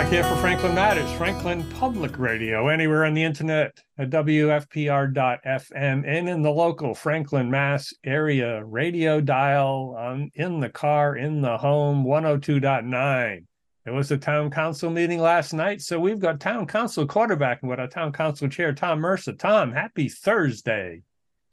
Black 0.00 0.12
here 0.12 0.24
for 0.24 0.36
Franklin 0.36 0.74
Matters, 0.74 1.12
Franklin 1.12 1.62
Public 1.72 2.18
Radio, 2.18 2.68
anywhere 2.68 3.04
on 3.04 3.12
the 3.12 3.22
internet 3.22 3.82
at 3.98 4.08
WFPR.FM 4.08 6.04
and 6.06 6.26
in 6.26 6.40
the 6.40 6.50
local 6.50 6.94
Franklin, 6.94 7.50
Mass 7.50 7.92
area 8.02 8.64
radio 8.64 9.20
dial 9.20 9.94
um, 9.98 10.30
in 10.34 10.58
the 10.58 10.70
car, 10.70 11.16
in 11.16 11.42
the 11.42 11.58
home, 11.58 12.06
102.9. 12.06 13.44
It 13.84 13.90
was 13.90 14.10
a 14.10 14.16
town 14.16 14.50
council 14.50 14.88
meeting 14.88 15.20
last 15.20 15.52
night, 15.52 15.82
so 15.82 16.00
we've 16.00 16.18
got 16.18 16.40
town 16.40 16.66
council 16.66 17.06
quarterbacking 17.06 17.64
with 17.64 17.78
our 17.78 17.86
town 17.86 18.12
council 18.12 18.48
chair, 18.48 18.72
Tom 18.72 19.00
Mercer. 19.00 19.34
Tom, 19.34 19.70
happy 19.70 20.08
Thursday. 20.08 21.02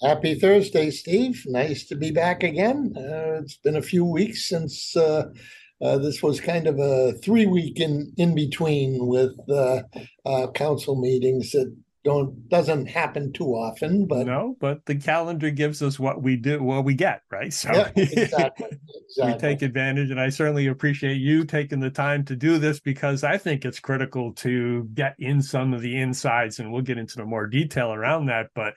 Happy 0.01 0.35
Thursday, 0.35 0.89
Steve. 0.89 1.43
Nice 1.47 1.85
to 1.87 1.95
be 1.95 2.11
back 2.11 2.43
again. 2.43 2.93
Uh, 2.95 3.41
it's 3.41 3.57
been 3.57 3.75
a 3.75 3.81
few 3.81 4.05
weeks 4.05 4.47
since 4.47 4.95
uh, 4.95 5.33
uh, 5.81 5.97
this 5.97 6.23
was 6.23 6.41
kind 6.41 6.67
of 6.67 6.79
a 6.79 7.13
three 7.13 7.45
week 7.45 7.79
in 7.79 8.13
in 8.17 8.33
between 8.33 9.07
with 9.07 9.35
uh, 9.49 9.83
uh, 10.25 10.47
council 10.51 10.99
meetings 10.99 11.51
that 11.51 11.73
don't 12.03 12.49
doesn't 12.49 12.87
happen 12.87 13.31
too 13.33 13.49
often. 13.49 14.07
But 14.07 14.25
no, 14.25 14.55
but 14.59 14.85
the 14.85 14.95
calendar 14.95 15.51
gives 15.51 15.83
us 15.83 15.99
what 15.99 16.23
we 16.23 16.35
do, 16.35 16.63
what 16.63 16.83
we 16.83 16.95
get, 16.95 17.21
right? 17.29 17.53
So 17.53 17.71
yeah, 17.71 17.91
exactly, 17.95 18.67
exactly. 19.09 19.33
we 19.33 19.37
take 19.37 19.61
advantage, 19.61 20.09
and 20.09 20.19
I 20.19 20.29
certainly 20.29 20.67
appreciate 20.67 21.17
you 21.17 21.43
taking 21.43 21.79
the 21.79 21.91
time 21.91 22.25
to 22.25 22.35
do 22.35 22.57
this 22.57 22.79
because 22.79 23.23
I 23.23 23.37
think 23.37 23.65
it's 23.65 23.79
critical 23.79 24.33
to 24.35 24.89
get 24.93 25.15
in 25.19 25.41
some 25.41 25.73
of 25.73 25.81
the 25.81 25.99
insides, 25.99 26.59
and 26.59 26.71
we'll 26.71 26.81
get 26.81 26.97
into 26.97 27.17
the 27.17 27.25
more 27.25 27.45
detail 27.47 27.91
around 27.93 28.27
that, 28.27 28.47
but. 28.55 28.73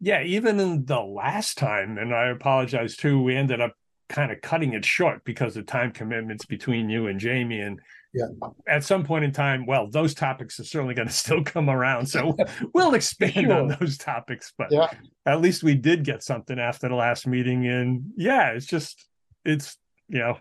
Yeah, 0.00 0.22
even 0.22 0.60
in 0.60 0.84
the 0.84 1.00
last 1.00 1.58
time, 1.58 1.98
and 1.98 2.14
I 2.14 2.28
apologize 2.28 2.94
too, 2.94 3.20
we 3.20 3.34
ended 3.34 3.60
up 3.60 3.74
kind 4.08 4.32
of 4.32 4.40
cutting 4.40 4.72
it 4.72 4.84
short 4.84 5.24
because 5.24 5.56
of 5.56 5.66
time 5.66 5.92
commitments 5.92 6.44
between 6.44 6.88
you 6.88 7.06
and 7.06 7.20
Jamie. 7.20 7.60
And 7.60 7.80
yeah. 8.14 8.26
at 8.66 8.84
some 8.84 9.04
point 9.04 9.24
in 9.24 9.32
time, 9.32 9.66
well, 9.66 9.88
those 9.88 10.14
topics 10.14 10.58
are 10.58 10.64
certainly 10.64 10.94
going 10.94 11.08
to 11.08 11.14
still 11.14 11.44
come 11.44 11.68
around. 11.68 12.06
So 12.06 12.36
we'll 12.74 12.94
expand 12.94 13.32
sure. 13.32 13.52
on 13.52 13.76
those 13.80 13.98
topics. 13.98 14.52
But 14.56 14.68
yeah. 14.70 14.90
at 15.26 15.40
least 15.40 15.62
we 15.62 15.74
did 15.74 16.04
get 16.04 16.22
something 16.22 16.58
after 16.58 16.88
the 16.88 16.94
last 16.94 17.26
meeting. 17.26 17.66
And 17.66 18.12
yeah, 18.16 18.50
it's 18.50 18.66
just, 18.66 19.06
it's, 19.44 19.76
you 20.08 20.20
know, 20.20 20.38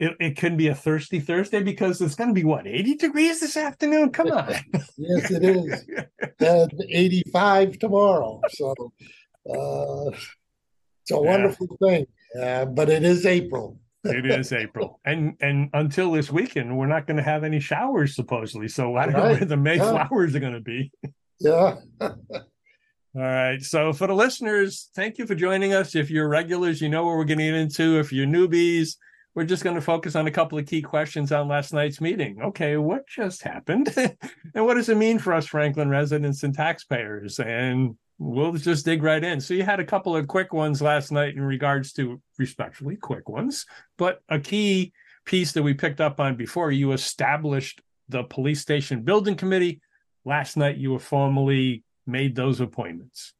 it, 0.00 0.16
it 0.18 0.36
can 0.36 0.56
be 0.56 0.68
a 0.68 0.74
thirsty 0.74 1.20
Thursday 1.20 1.62
because 1.62 2.00
it's 2.00 2.14
going 2.14 2.30
to 2.30 2.34
be 2.34 2.44
what 2.44 2.66
80 2.66 2.96
degrees 2.96 3.40
this 3.40 3.56
afternoon. 3.56 4.10
Come 4.10 4.32
on. 4.32 4.48
yes, 4.96 5.30
it 5.30 5.44
is. 5.44 5.84
Uh, 6.40 6.66
85 6.88 7.78
tomorrow. 7.78 8.40
So 8.50 8.74
uh, 9.48 10.10
it's 11.02 11.10
a 11.12 11.20
wonderful 11.20 11.68
yeah. 11.80 11.88
thing. 11.88 12.06
Uh, 12.40 12.64
but 12.64 12.90
it 12.90 13.04
is 13.04 13.26
April. 13.26 13.78
it 14.04 14.26
is 14.26 14.52
April, 14.52 15.00
and 15.04 15.36
and 15.40 15.70
until 15.72 16.12
this 16.12 16.30
weekend, 16.30 16.76
we're 16.76 16.86
not 16.86 17.06
going 17.06 17.16
to 17.16 17.22
have 17.22 17.44
any 17.44 17.60
showers 17.60 18.14
supposedly. 18.14 18.68
So 18.68 18.96
I 18.96 19.06
don't 19.06 19.14
right. 19.14 19.22
know 19.22 19.38
where 19.38 19.44
the 19.44 19.56
May 19.56 19.76
yeah. 19.76 20.06
flowers 20.06 20.34
are 20.34 20.40
going 20.40 20.54
to 20.54 20.60
be. 20.60 20.90
Yeah. 21.40 21.74
All 22.00 22.12
right. 23.22 23.60
So 23.60 23.92
for 23.92 24.06
the 24.06 24.14
listeners, 24.14 24.88
thank 24.94 25.18
you 25.18 25.26
for 25.26 25.34
joining 25.34 25.74
us. 25.74 25.96
If 25.96 26.08
you're 26.08 26.28
regulars, 26.28 26.80
you 26.80 26.88
know 26.88 27.04
what 27.04 27.16
we're 27.16 27.24
getting 27.24 27.54
into. 27.54 27.98
If 27.98 28.12
you're 28.12 28.24
newbies, 28.24 28.96
we're 29.34 29.44
just 29.44 29.64
going 29.64 29.74
to 29.74 29.82
focus 29.82 30.14
on 30.14 30.26
a 30.26 30.30
couple 30.30 30.58
of 30.58 30.66
key 30.66 30.80
questions 30.80 31.32
on 31.32 31.48
last 31.48 31.72
night's 31.72 32.00
meeting. 32.00 32.40
Okay, 32.42 32.76
what 32.76 33.06
just 33.08 33.42
happened? 33.42 33.92
and 34.54 34.64
what 34.64 34.74
does 34.74 34.88
it 34.88 34.96
mean 34.96 35.18
for 35.18 35.32
us 35.32 35.46
Franklin 35.46 35.88
residents 35.88 36.44
and 36.44 36.54
taxpayers? 36.54 37.40
And 37.40 37.96
we'll 38.18 38.52
just 38.52 38.84
dig 38.84 39.02
right 39.02 39.22
in. 39.22 39.40
So 39.40 39.54
you 39.54 39.62
had 39.62 39.80
a 39.80 39.84
couple 39.84 40.16
of 40.16 40.28
quick 40.28 40.52
ones 40.52 40.80
last 40.80 41.10
night 41.10 41.34
in 41.34 41.42
regards 41.42 41.92
to 41.94 42.20
respectfully 42.38 42.96
quick 42.96 43.28
ones, 43.28 43.66
but 43.98 44.20
a 44.28 44.38
key 44.38 44.92
piece 45.24 45.52
that 45.52 45.62
we 45.62 45.74
picked 45.74 46.00
up 46.00 46.20
on 46.20 46.36
before 46.36 46.70
you 46.70 46.92
established 46.92 47.80
the 48.08 48.22
police 48.24 48.60
station 48.60 49.02
building 49.02 49.34
committee. 49.34 49.80
Last 50.24 50.56
night 50.56 50.76
you 50.76 50.92
were 50.92 50.98
formally 50.98 51.84
made 52.06 52.36
those 52.36 52.60
appointments. 52.60 53.32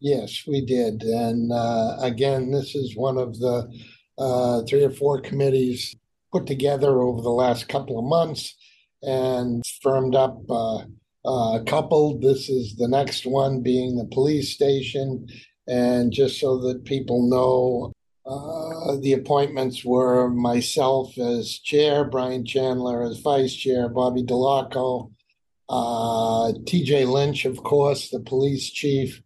Yes, 0.00 0.44
we 0.46 0.64
did. 0.64 1.02
And 1.02 1.52
uh, 1.52 1.96
again, 2.00 2.50
this 2.50 2.74
is 2.74 2.96
one 2.96 3.18
of 3.18 3.38
the 3.38 3.68
uh, 4.16 4.62
three 4.68 4.84
or 4.84 4.90
four 4.90 5.20
committees 5.20 5.94
put 6.32 6.46
together 6.46 7.00
over 7.00 7.22
the 7.22 7.30
last 7.30 7.68
couple 7.68 7.98
of 7.98 8.04
months 8.04 8.56
and 9.02 9.64
firmed 9.82 10.14
up 10.14 10.38
uh, 10.50 10.82
uh, 11.24 11.60
coupled. 11.66 12.22
This 12.22 12.48
is 12.48 12.76
the 12.76 12.88
next 12.88 13.26
one 13.26 13.62
being 13.62 13.96
the 13.96 14.06
police 14.06 14.52
station. 14.52 15.26
And 15.66 16.12
just 16.12 16.40
so 16.40 16.58
that 16.60 16.84
people 16.84 17.28
know, 17.28 17.92
uh, 18.24 18.96
the 19.00 19.14
appointments 19.14 19.84
were 19.84 20.28
myself 20.30 21.16
as 21.18 21.58
chair, 21.58 22.04
Brian 22.04 22.44
Chandler 22.44 23.02
as 23.02 23.18
vice 23.18 23.54
chair, 23.54 23.88
Bobby 23.88 24.22
Dellorco, 24.22 25.12
uh, 25.68 26.52
TJ 26.64 27.10
Lynch, 27.10 27.44
of 27.44 27.62
course, 27.62 28.10
the 28.10 28.20
police 28.20 28.70
chief. 28.70 29.22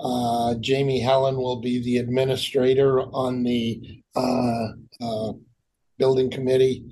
Uh, 0.00 0.54
Jamie 0.56 1.00
Hellen 1.00 1.36
will 1.36 1.60
be 1.60 1.82
the 1.82 1.98
administrator 1.98 3.00
on 3.00 3.42
the 3.44 4.02
uh, 4.16 4.68
uh, 5.00 5.32
building 5.98 6.30
committee 6.30 6.84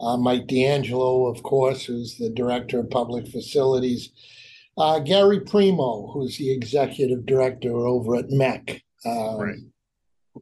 uh, 0.00 0.16
Mike 0.16 0.46
D'Angelo, 0.46 1.26
of 1.26 1.42
course, 1.42 1.84
who's 1.84 2.16
the 2.18 2.30
director 2.30 2.80
of 2.80 2.90
public 2.90 3.26
facilities, 3.28 4.10
uh, 4.78 4.98
Gary 4.98 5.40
Premo, 5.40 6.12
who's 6.12 6.36
the 6.36 6.52
executive 6.52 7.24
director 7.24 7.86
over 7.86 8.16
at 8.16 8.28
MEC. 8.28 8.82
Um, 9.04 9.40
right. 9.40 9.58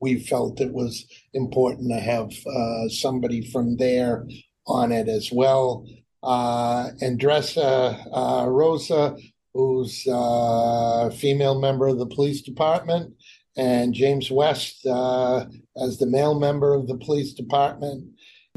We 0.01 0.19
felt 0.19 0.61
it 0.61 0.73
was 0.73 1.07
important 1.35 1.91
to 1.91 2.01
have 2.01 2.33
uh, 2.47 2.89
somebody 2.89 3.49
from 3.51 3.77
there 3.77 4.27
on 4.67 4.91
it 4.91 5.09
as 5.09 5.31
well. 5.31 5.87
Uh, 6.23 6.91
Andressa 7.03 8.05
uh, 8.13 8.49
Rosa, 8.49 9.17
who's 9.53 10.05
a 10.09 10.13
uh, 10.13 11.11
female 11.11 11.61
member 11.61 11.87
of 11.87 11.99
the 11.99 12.07
police 12.07 12.43
department, 12.43 13.15
and 13.57 13.95
James 13.95 14.31
West 14.31 14.85
uh, 14.87 15.47
as 15.77 15.99
the 15.99 16.07
male 16.07 16.39
member 16.39 16.75
of 16.75 16.89
the 16.89 16.97
police 16.97 17.33
department. 17.33 18.05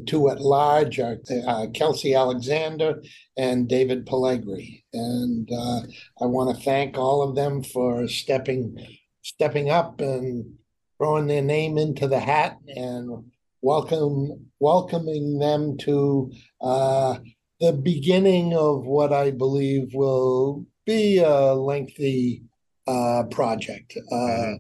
Two 0.06 0.30
at 0.30 0.40
large 0.40 1.00
are 1.00 1.18
uh, 1.48 1.68
Kelsey 1.74 2.14
Alexander 2.14 3.02
and 3.36 3.68
David 3.68 4.06
Pellegri, 4.06 4.84
and 4.94 5.50
uh, 5.52 5.82
I 6.22 6.26
want 6.26 6.56
to 6.56 6.64
thank 6.64 6.98
all 6.98 7.24
of 7.24 7.36
them 7.36 7.64
for 7.64 8.08
stepping 8.08 8.78
stepping 9.24 9.70
up 9.70 10.00
and 10.00 10.54
throwing 10.98 11.28
their 11.28 11.42
name 11.42 11.78
into 11.78 12.08
the 12.08 12.20
hat 12.20 12.58
and 12.68 13.26
welcome 13.62 14.48
welcoming 14.60 15.40
them 15.40 15.78
to 15.78 16.32
uh, 16.62 17.18
the 17.60 17.74
beginning 17.74 18.56
of 18.56 18.86
what 18.86 19.12
I 19.12 19.32
believe 19.32 19.94
will 19.94 20.66
be 20.86 21.18
a 21.18 21.54
lengthy 21.54 22.44
uh, 22.88 23.24
project 23.30 23.94
because 23.94 24.60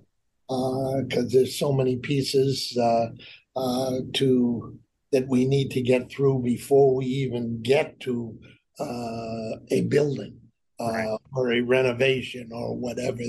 uh, 0.50 0.54
mm-hmm. 0.54 1.19
uh, 1.19 1.24
there's 1.31 1.58
so 1.58 1.72
many 1.72 1.96
pieces 1.98 2.78
to 4.14 4.80
that 5.17 5.28
we 5.28 5.45
need 5.45 5.72
to 5.72 5.81
get 5.81 6.11
through 6.11 6.39
before 6.44 6.94
we 6.94 7.05
even 7.05 7.59
get 7.63 8.00
to 8.00 8.38
uh, 8.79 9.57
a 9.72 9.81
building 9.89 10.39
uh, 10.79 10.91
right. 10.91 11.17
or 11.35 11.53
a 11.53 11.61
renovation 11.61 12.51
or 12.53 12.78
whatever 12.78 13.23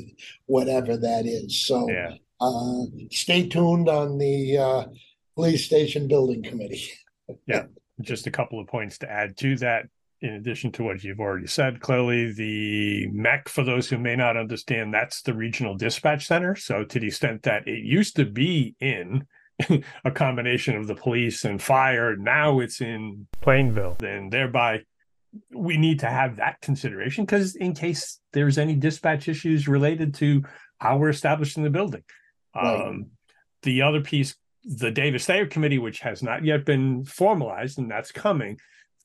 whatever 0.45 0.99
that 0.99 1.25
is. 1.25 1.65
So 1.65 1.89
yeah. 1.89 2.15
uh, 2.43 2.85
stay 3.11 3.49
tuned 3.49 3.89
on 3.89 4.19
the 4.19 4.59
uh, 4.59 4.85
police 5.35 5.65
station 5.65 6.09
building 6.09 6.43
committee. 6.43 6.91
yeah, 7.47 7.65
just 8.03 8.27
a 8.27 8.31
couple 8.31 8.61
of 8.61 8.67
points 8.67 8.99
to 8.99 9.11
add 9.11 9.39
to 9.39 9.57
that. 9.57 9.87
In 10.21 10.35
addition 10.35 10.73
to 10.73 10.83
what 10.83 11.05
you've 11.05 11.21
already 11.21 11.47
said, 11.47 11.81
clearly 11.81 12.33
the 12.33 13.07
MEC, 13.15 13.49
for 13.49 13.63
those 13.63 13.89
who 13.89 13.99
may 13.99 14.17
not 14.17 14.37
understand, 14.37 14.93
that's 14.93 15.23
the 15.23 15.33
regional 15.33 15.77
dispatch 15.77 16.27
center. 16.27 16.57
So, 16.57 16.83
to 16.85 16.99
the 16.99 17.07
extent 17.07 17.45
that 17.45 17.69
it 17.69 17.85
used 17.85 18.17
to 18.17 18.27
be 18.27 18.75
in 18.81 19.29
a 20.05 20.11
combination 20.11 20.77
of 20.77 20.87
the 20.87 20.95
police 20.95 21.45
and 21.45 21.61
fire. 21.61 22.17
Now 22.17 22.61
it's 22.61 22.81
in 22.81 23.27
Plainville, 23.41 23.97
and 24.03 24.33
thereby 24.33 24.83
we 25.53 25.77
need 25.77 26.01
to 26.01 26.07
have 26.07 26.37
that 26.37 26.61
consideration 26.61 27.25
because 27.25 27.55
in 27.57 27.75
case 27.75 28.21
there's 28.33 28.59
any 28.59 28.75
dispatch 28.75 29.29
issues 29.29 29.69
related 29.69 30.15
to 30.15 30.43
how 30.79 30.97
we're 30.97 31.11
establishing 31.11 31.63
the 31.63 31.71
building. 31.71 32.03
Right. 32.55 32.89
Um, 32.89 33.11
the 33.63 33.83
other 33.83 34.01
piece, 34.01 34.37
the 34.65 34.91
Davis 34.91 35.27
Thayer 35.27 35.47
Committee, 35.47 35.79
which 35.79 36.01
has 36.01 36.23
not 36.23 36.45
yet 36.45 36.65
been 36.65 37.05
formalized, 37.05 37.79
and 37.79 37.91
that's 37.91 38.13
coming. 38.13 38.59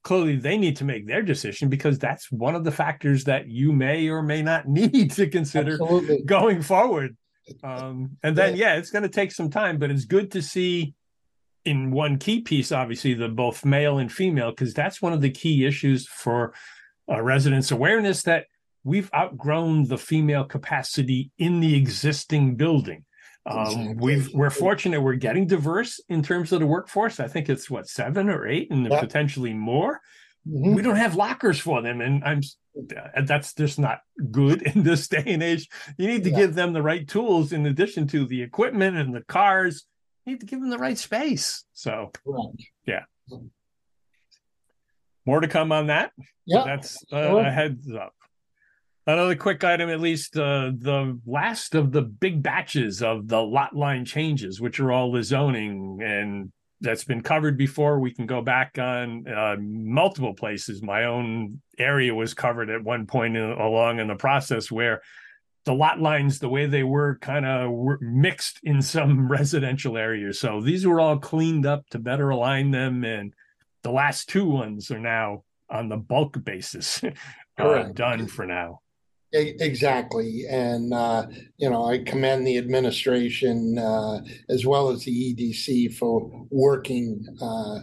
Clearly, 0.04 0.36
they 0.36 0.58
need 0.58 0.76
to 0.78 0.86
make 0.86 1.08
their 1.08 1.22
decision 1.22 1.70
because 1.70 1.98
that's 1.98 2.32
one 2.32 2.56
of 2.56 2.64
the 2.64 2.72
factors 2.72 3.24
that 3.24 3.48
you 3.48 3.72
may 3.72 4.10
or 4.10 4.22
may 4.22 4.42
not 4.42 4.68
need 4.68 5.12
to 5.12 5.28
consider 5.28 5.74
Absolutely. 5.74 6.22
going 6.24 6.62
forward 6.62 7.16
um, 7.64 8.18
and 8.24 8.36
then, 8.36 8.56
yeah, 8.56 8.76
it's 8.76 8.92
going 8.92 9.04
to 9.04 9.10
take 9.10 9.32
some 9.32 9.50
time, 9.50 9.78
but 9.78 9.92
it's 9.92 10.06
good 10.06 10.32
to 10.32 10.42
see 10.42 10.94
in 11.66 11.92
one 11.92 12.18
key 12.18 12.42
piece, 12.42 12.72
obviously, 12.72 13.14
the 13.14 13.30
both 13.30 13.64
male 13.64 13.98
and 13.98 14.12
female, 14.12 14.52
because 14.52 14.74
that's 14.74 15.02
one 15.02 15.14
of 15.14 15.22
the 15.22 15.30
key 15.30 15.66
issues 15.66 16.08
for 16.08 16.54
uh, 17.10 17.22
residents' 17.22 17.72
awareness 17.72 18.24
that 18.24 18.48
we've 18.84 19.10
outgrown 19.14 19.88
the 19.88 19.98
female 19.98 20.44
capacity 20.44 21.32
in 21.38 21.60
the 21.60 21.76
existing 21.76 22.56
building. 22.56 23.06
Um, 23.46 23.98
we've 23.98 24.30
we're 24.34 24.50
fortunate 24.50 25.02
we're 25.02 25.16
getting 25.16 25.48
diverse 25.48 26.00
in 26.08 26.24
terms 26.24 26.54
of 26.54 26.62
the 26.62 26.68
workforce. 26.68 27.20
I 27.20 27.28
think 27.28 27.50
it's 27.50 27.70
what 27.70 27.88
seven 27.88 28.30
or 28.30 28.48
eight, 28.48 28.72
and 28.72 28.88
potentially 28.88 29.54
more. 29.54 30.00
mm-hmm. 30.48 30.74
we 30.74 30.82
don't 30.82 30.96
have 30.96 31.16
lockers 31.16 31.60
for 31.60 31.82
them. 31.82 32.00
And 32.00 32.24
I'm 32.24 32.42
that's 32.76 33.54
just 33.54 33.80
not 33.80 34.02
good 34.32 34.62
in 34.62 34.84
this 34.84 35.08
day 35.08 35.24
and 35.28 35.44
age. 35.44 35.70
You 35.98 36.08
need 36.08 36.24
to 36.24 36.32
yeah. 36.32 36.38
give 36.38 36.56
them 36.56 36.74
the 36.74 36.82
right 36.82 37.08
tools 37.08 37.54
in 37.54 37.66
addition 37.66 38.08
to 38.08 38.26
the 38.26 38.42
equipment 38.42 38.98
and 38.98 39.14
the 39.14 39.22
cars. 39.22 39.86
You 40.26 40.34
need 40.34 40.40
to 40.40 40.46
give 40.46 40.60
them 40.60 40.70
the 40.70 40.78
right 40.78 40.98
space. 40.98 41.66
So, 41.74 42.12
right. 42.26 42.56
yeah. 42.86 43.04
More 45.26 45.40
to 45.40 45.48
come 45.48 45.72
on 45.72 45.88
that. 45.88 46.12
Yeah. 46.46 46.64
That's 46.66 46.98
uh, 47.12 47.30
sure. 47.30 47.42
a 47.42 47.52
heads 47.52 47.92
up. 47.94 48.14
Another 49.06 49.36
quick 49.36 49.64
item, 49.66 49.90
at 49.90 50.00
least 50.00 50.38
uh, 50.38 50.72
the 50.76 51.20
last 51.26 51.76
of 51.76 51.92
the 51.92 52.02
big 52.02 52.42
batches 52.42 53.02
of 53.02 53.28
the 53.28 53.42
lot 53.42 53.76
line 53.76 54.06
changes, 54.06 54.62
which 54.62 54.80
are 54.80 54.94
all 54.94 55.12
the 55.12 55.24
zoning 55.24 56.00
and 56.02 56.52
that's 56.84 57.06
been 57.06 57.22
covered 57.22 57.58
before. 57.58 58.00
We 58.00 58.14
can 58.14 58.28
go 58.28 58.42
back 58.42 58.78
on 58.78 59.28
uh, 59.28 59.56
multiple 59.60 60.34
places. 60.34 60.84
My 60.84 61.06
own 61.06 61.62
area 61.80 62.14
was 62.14 62.34
covered 62.34 62.70
at 62.70 62.84
one 62.84 63.08
point 63.08 63.36
in, 63.36 63.52
along 63.52 64.00
in 64.00 64.08
the 64.08 64.16
process 64.16 64.70
where 64.70 65.02
the 65.66 65.74
lot 65.74 66.00
lines, 66.00 66.40
the 66.40 66.50
way 66.50 66.66
they 66.66 66.84
were, 66.84 67.18
kind 67.22 67.46
of 67.46 67.72
were 67.72 67.98
mixed 68.02 68.60
in 68.64 68.82
some 68.82 69.28
residential 69.32 69.98
areas. 69.98 70.40
So 70.40 70.62
these 70.62 70.86
were 70.86 71.00
all 71.00 71.18
cleaned 71.18 71.66
up 71.66 71.88
to 71.92 72.00
better 72.00 72.30
align 72.30 72.72
them, 72.72 73.04
and 73.04 73.34
the 73.82 73.92
last 73.92 74.30
two 74.30 74.46
ones 74.46 74.92
are 74.92 75.00
now 75.00 75.44
on 75.70 75.90
the 75.90 75.98
bulk 75.98 76.44
basis 76.44 77.02
uh, 77.58 77.84
done 77.94 78.28
for 78.28 78.46
now. 78.46 78.82
Exactly. 79.34 80.46
And, 80.48 80.94
uh, 80.94 81.26
you 81.58 81.68
know, 81.68 81.86
I 81.86 82.00
commend 82.00 82.46
the 82.46 82.60
administration 82.60 83.80
uh, 83.80 84.22
as 84.48 84.66
well 84.66 84.90
as 84.90 85.04
the 85.04 85.12
EDC 85.34 85.96
for 85.96 86.30
working. 86.50 87.26
Uh, 87.42 87.80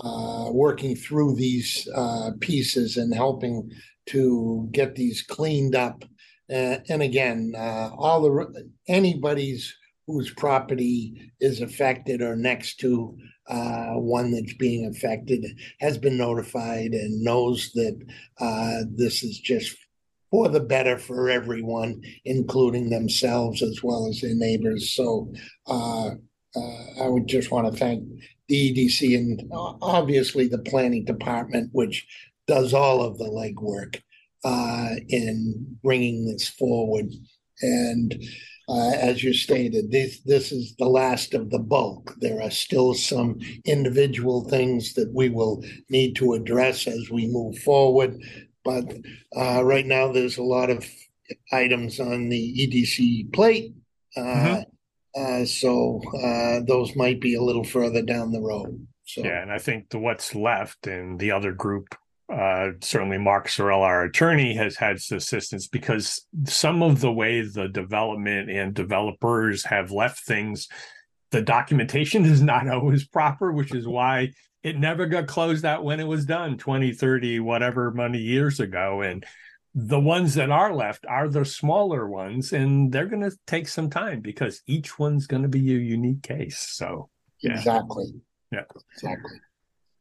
uh 0.00 0.52
working 0.52 0.94
through 0.94 1.34
these 1.34 1.88
uh, 1.92 2.30
pieces 2.38 2.96
and 2.96 3.12
helping 3.12 3.68
to 4.06 4.68
get 4.70 4.94
these 4.94 5.22
cleaned 5.22 5.74
up, 5.74 6.04
and 6.48 7.02
again, 7.02 7.52
uh, 7.56 7.90
all 7.98 8.22
the 8.22 8.70
anybody's 8.86 9.74
whose 10.06 10.32
property 10.34 11.32
is 11.40 11.60
affected 11.60 12.22
or 12.22 12.34
next 12.34 12.76
to 12.80 13.16
uh, 13.48 13.92
one 13.94 14.30
that's 14.30 14.54
being 14.54 14.86
affected 14.86 15.44
has 15.80 15.98
been 15.98 16.16
notified 16.16 16.92
and 16.92 17.22
knows 17.22 17.72
that 17.74 18.00
uh, 18.40 18.84
this 18.90 19.22
is 19.22 19.38
just 19.38 19.76
for 20.30 20.48
the 20.48 20.60
better 20.60 20.98
for 20.98 21.30
everyone, 21.30 22.02
including 22.24 22.90
themselves 22.90 23.62
as 23.62 23.82
well 23.82 24.06
as 24.08 24.20
their 24.20 24.34
neighbors. 24.34 24.90
So 24.90 25.32
uh, 25.66 26.10
uh, 26.56 27.02
I 27.02 27.08
would 27.08 27.26
just 27.26 27.50
want 27.50 27.72
to 27.72 27.78
thank 27.78 28.04
the 28.48 28.72
EDC 28.72 29.16
and 29.16 29.42
obviously 29.52 30.48
the 30.48 30.58
planning 30.58 31.04
department, 31.04 31.70
which 31.72 32.06
does 32.46 32.72
all 32.72 33.02
of 33.02 33.18
the 33.18 33.24
legwork 33.24 34.00
uh, 34.44 34.94
in 35.08 35.76
bringing 35.82 36.26
this 36.26 36.48
forward. 36.48 37.06
And 37.60 38.22
uh, 38.68 38.90
as 38.90 39.24
you 39.24 39.32
stated, 39.32 39.90
this 39.90 40.20
this 40.20 40.52
is 40.52 40.74
the 40.76 40.88
last 40.88 41.34
of 41.34 41.50
the 41.50 41.58
bulk. 41.58 42.14
There 42.20 42.42
are 42.42 42.50
still 42.50 42.94
some 42.94 43.38
individual 43.64 44.48
things 44.48 44.92
that 44.94 45.10
we 45.12 45.30
will 45.30 45.64
need 45.90 46.16
to 46.16 46.34
address 46.34 46.86
as 46.86 47.10
we 47.10 47.28
move 47.28 47.58
forward. 47.58 48.22
But 48.68 48.98
uh, 49.34 49.64
right 49.64 49.86
now, 49.86 50.12
there's 50.12 50.36
a 50.36 50.42
lot 50.42 50.68
of 50.68 50.84
items 51.50 52.00
on 52.00 52.28
the 52.28 52.68
EDC 52.68 53.32
plate. 53.32 53.72
Uh, 54.14 54.20
mm-hmm. 54.20 54.62
Uh, 55.18 55.46
so 55.46 56.02
uh, 56.22 56.60
those 56.66 56.94
might 56.94 57.18
be 57.18 57.34
a 57.34 57.42
little 57.42 57.64
further 57.64 58.02
down 58.02 58.30
the 58.30 58.42
road. 58.42 58.86
So 59.04 59.24
yeah, 59.24 59.40
and 59.40 59.50
I 59.50 59.56
think 59.56 59.88
the 59.88 59.98
what's 59.98 60.34
left 60.34 60.86
in 60.86 61.16
the 61.16 61.30
other 61.30 61.52
group, 61.52 61.94
uh, 62.30 62.72
certainly 62.82 63.16
Mark 63.16 63.48
Cerel, 63.48 63.80
our 63.80 64.04
attorney, 64.04 64.54
has 64.56 64.76
had 64.76 64.96
assistance 64.96 65.66
because 65.66 66.26
some 66.44 66.82
of 66.82 67.00
the 67.00 67.12
way 67.12 67.40
the 67.40 67.68
development 67.68 68.50
and 68.50 68.74
developers 68.74 69.64
have 69.64 69.90
left 69.90 70.26
things, 70.26 70.68
the 71.30 71.42
documentation 71.42 72.24
is 72.32 72.42
not 72.42 72.68
always 72.68 73.06
proper, 73.06 73.52
which 73.52 73.74
is 73.74 73.86
why 73.86 74.32
it 74.62 74.78
never 74.78 75.06
got 75.06 75.28
closed 75.28 75.64
out 75.64 75.84
when 75.84 76.00
it 76.00 76.06
was 76.06 76.26
done 76.26 76.58
20 76.58 76.92
30 76.92 77.40
whatever 77.40 77.90
many 77.90 78.18
years 78.18 78.60
ago. 78.60 79.02
And 79.02 79.24
the 79.74 80.00
ones 80.00 80.34
that 80.34 80.50
are 80.50 80.74
left 80.74 81.06
are 81.06 81.28
the 81.28 81.44
smaller 81.44 82.08
ones 82.08 82.52
and 82.52 82.90
they're 82.90 83.06
going 83.06 83.22
to 83.22 83.36
take 83.46 83.68
some 83.68 83.90
time 83.90 84.20
because 84.20 84.62
each 84.66 84.98
one's 84.98 85.26
going 85.26 85.42
to 85.42 85.48
be 85.48 85.74
a 85.74 85.78
unique 85.78 86.22
case. 86.22 86.58
So 86.58 87.08
yeah. 87.40 87.52
exactly. 87.52 88.06
Yeah. 88.50 88.64
Exactly 88.94 89.38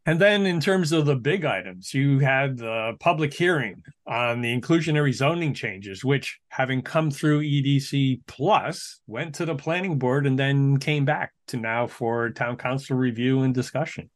and 0.07 0.21
then 0.21 0.45
in 0.45 0.62
terms 0.62 0.94
of 0.94 1.06
the 1.06 1.18
big 1.18 1.44
items, 1.44 1.94
you 1.94 2.19
had 2.19 2.57
the 2.57 2.95
public 3.01 3.33
hearing 3.33 3.83
on 4.07 4.39
the 4.39 4.57
inclusionary 4.57 5.13
zoning 5.13 5.54
changes, 5.54 6.01
which 6.01 6.39
having 6.48 6.81
come 6.81 7.12
through 7.12 7.42
EDC 7.42 8.21
plus 8.25 9.01
went 9.06 9.36
to 9.36 9.45
the 9.45 9.54
planning 9.54 10.00
board 10.00 10.25
and 10.25 10.39
then 10.39 10.77
came 10.77 11.04
back 11.04 11.33
to 11.48 11.57
now 11.57 11.88
for 11.88 12.30
town 12.30 12.56
council 12.56 12.95
review 12.95 13.42
and 13.42 13.54
discussion. 13.54 14.09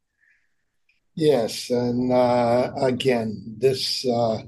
Yes, 1.14 1.68
and 1.68 2.10
uh, 2.10 2.72
again, 2.80 3.56
this 3.58 4.06
uh, 4.06 4.38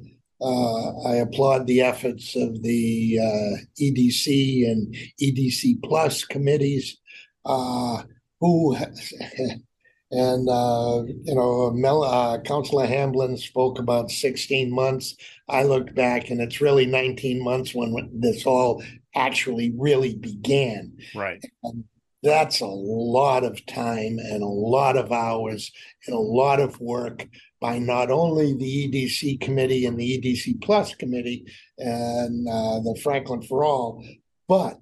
uh, 0.41 1.09
I 1.09 1.17
applaud 1.17 1.67
the 1.67 1.83
efforts 1.83 2.37
of 2.37 2.63
the 2.63 3.19
uh, 3.21 3.83
EDC 3.83 4.71
and 4.71 4.95
EDC 5.21 5.83
Plus 5.83 6.25
committees, 6.25 6.97
uh, 7.45 8.03
who 8.41 8.79
and 10.11 10.49
uh, 10.49 11.03
you 11.25 11.35
know, 11.35 11.71
Mel, 11.71 12.41
Councillor 12.43 12.87
Hamblen 12.87 13.37
spoke 13.37 13.79
about 13.79 14.11
sixteen 14.11 14.73
months. 14.73 15.17
I 15.49 15.65
looked 15.65 15.95
back, 15.95 16.31
and 16.31 16.41
it's 16.41 16.61
really 16.61 16.87
nineteen 16.87 17.43
months 17.43 17.75
when 17.75 18.11
this 18.13 18.47
all 18.47 18.83
actually 19.15 19.73
really 19.77 20.15
began. 20.15 20.97
Right. 21.15 21.45
And 21.63 21.85
that's 22.25 22.61
a 22.61 22.67
lot 22.67 23.45
of 23.45 23.65
time 23.67 24.19
and 24.19 24.43
a 24.43 24.47
lot 24.47 24.97
of 24.97 25.13
hours 25.13 25.71
and 26.07 26.17
a 26.17 26.19
lot 26.19 26.59
of 26.59 26.81
work 26.81 27.27
by 27.61 27.79
not 27.79 28.11
only 28.11 28.55
the 28.55 28.89
EDC 28.89 29.41
committee 29.41 29.85
and 29.85 29.99
the 29.99 30.19
EDC 30.19 30.63
Plus 30.63 30.95
committee 30.95 31.45
and 31.79 32.49
uh, 32.49 32.81
the 32.81 32.99
Franklin 33.03 33.43
for 33.43 33.63
All, 33.65 34.05
but 34.49 34.81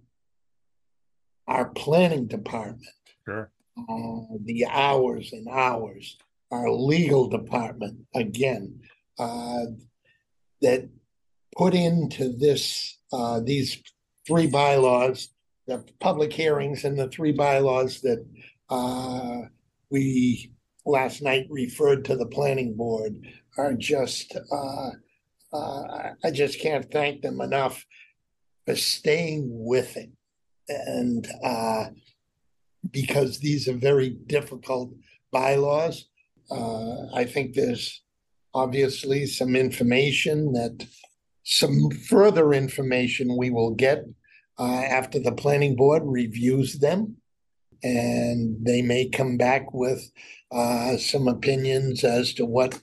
our 1.49 1.71
planning 1.71 2.27
department. 2.27 2.87
Sure. 3.25 3.51
Uh, 3.77 4.37
the 4.45 4.67
hours 4.69 5.33
and 5.33 5.49
hours. 5.49 6.19
Our 6.51 6.71
legal 6.71 7.29
department, 7.29 8.01
again, 8.15 8.81
uh, 9.19 9.65
that 10.61 10.89
put 11.57 11.75
into 11.75 12.37
this 12.37 12.99
uh, 13.13 13.41
these 13.41 13.83
three 14.27 14.47
bylaws 14.47 15.31
the 15.67 15.85
public 16.01 16.33
hearings 16.33 16.85
and 16.85 16.99
the 16.99 17.09
three 17.09 17.33
bylaws 17.33 18.01
that 18.01 18.25
uh, 18.71 19.43
we 19.91 20.53
last 20.85 21.23
night 21.23 21.47
referred 21.51 22.05
to 22.05 22.17
the 22.17 22.27
planning 22.27 22.75
board 22.75 23.15
are 23.57 23.75
just, 23.75 24.37
uh, 24.51 24.91
uh, 25.53 26.13
I 26.25 26.31
just 26.33 26.61
can't 26.61 26.91
thank 26.91 27.23
them 27.23 27.41
enough 27.41 27.85
for 28.67 28.75
staying 28.75 29.47
with 29.49 29.97
it. 29.97 30.11
And 30.69 31.29
uh, 31.45 31.87
because 32.91 33.39
these 33.39 33.69
are 33.69 33.77
very 33.77 34.11
difficult 34.11 34.93
bylaws, 35.31 36.07
uh, 36.51 37.15
I 37.15 37.25
think 37.25 37.55
there's 37.55 38.03
obviously 38.55 39.27
some 39.27 39.57
information 39.57 40.53
that 40.53 40.87
some 41.45 41.91
further 41.91 42.53
information 42.53 43.37
we 43.37 43.51
will 43.51 43.75
get 43.75 44.05
uh, 44.59 44.83
after 44.83 45.19
the 45.19 45.33
planning 45.33 45.77
board 45.77 46.03
reviews 46.05 46.79
them. 46.79 47.17
And 47.83 48.65
they 48.65 48.81
may 48.81 49.09
come 49.09 49.37
back 49.37 49.75
with 49.75 50.09
uh, 50.53 50.97
some 50.99 51.27
opinions 51.27 52.05
as 52.05 52.33
to 52.35 52.47
what 52.47 52.81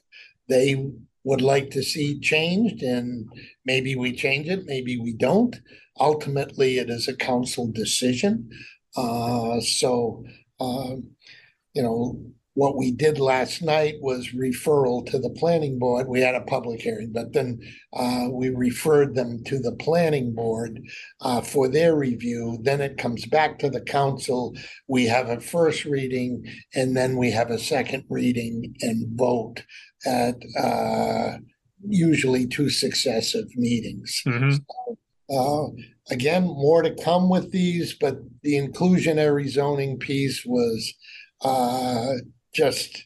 they 0.50 0.92
would 1.24 1.42
like 1.42 1.72
to 1.72 1.84
see 1.84 2.20
changed. 2.20 2.82
And 2.82 3.30
maybe 3.66 3.96
we 3.96 4.12
change 4.14 4.50
it, 4.50 4.66
maybe 4.66 5.00
we 5.00 5.14
don't. 5.14 5.56
Ultimately, 6.00 6.80
it 6.80 6.90
is 6.90 7.08
a 7.08 7.16
council 7.16 7.72
decision. 7.72 8.50
Uh, 8.96 9.60
so, 9.62 10.24
um, 10.60 11.10
you 11.74 11.84
know, 11.84 12.20
what 12.60 12.76
we 12.76 12.92
did 12.92 13.20
last 13.20 13.62
night 13.62 13.96
was 14.02 14.30
referral 14.30 15.10
to 15.10 15.18
the 15.18 15.30
planning 15.30 15.80
board. 15.80 16.10
We 16.10 16.20
had 16.20 16.36
a 16.36 16.42
public 16.42 16.82
hearing, 16.82 17.14
but 17.14 17.32
then 17.32 17.62
uh, 17.94 18.28
we 18.30 18.50
referred 18.50 19.16
them 19.16 19.42
to 19.46 19.60
the 19.60 19.72
planning 19.78 20.34
board 20.36 20.82
uh, 21.22 21.40
for 21.40 21.70
their 21.70 21.96
review. 21.96 22.60
Then 22.62 22.82
it 22.82 22.98
comes 22.98 23.26
back 23.26 23.60
to 23.60 23.70
the 23.70 23.80
council. 23.80 24.58
We 24.90 25.06
have 25.06 25.30
a 25.30 25.40
first 25.40 25.86
reading, 25.86 26.44
and 26.76 26.98
then 26.98 27.16
we 27.16 27.32
have 27.32 27.50
a 27.50 27.60
second 27.60 28.04
reading 28.10 28.76
and 28.82 29.18
vote 29.18 29.64
at 30.06 30.36
uh, 30.62 31.38
usually 31.88 32.46
two 32.46 32.70
successive 32.70 33.48
meetings. 33.56 34.22
Mm-hmm. 34.28 34.52
So, 34.52 34.98
uh, 35.30 35.68
again, 36.10 36.44
more 36.44 36.82
to 36.82 36.96
come 36.96 37.30
with 37.30 37.52
these, 37.52 37.94
but 37.94 38.20
the 38.42 38.56
inclusionary 38.56 39.48
zoning 39.48 39.98
piece 39.98 40.46
was 40.46 40.94
uh, 41.42 42.14
just 42.54 43.06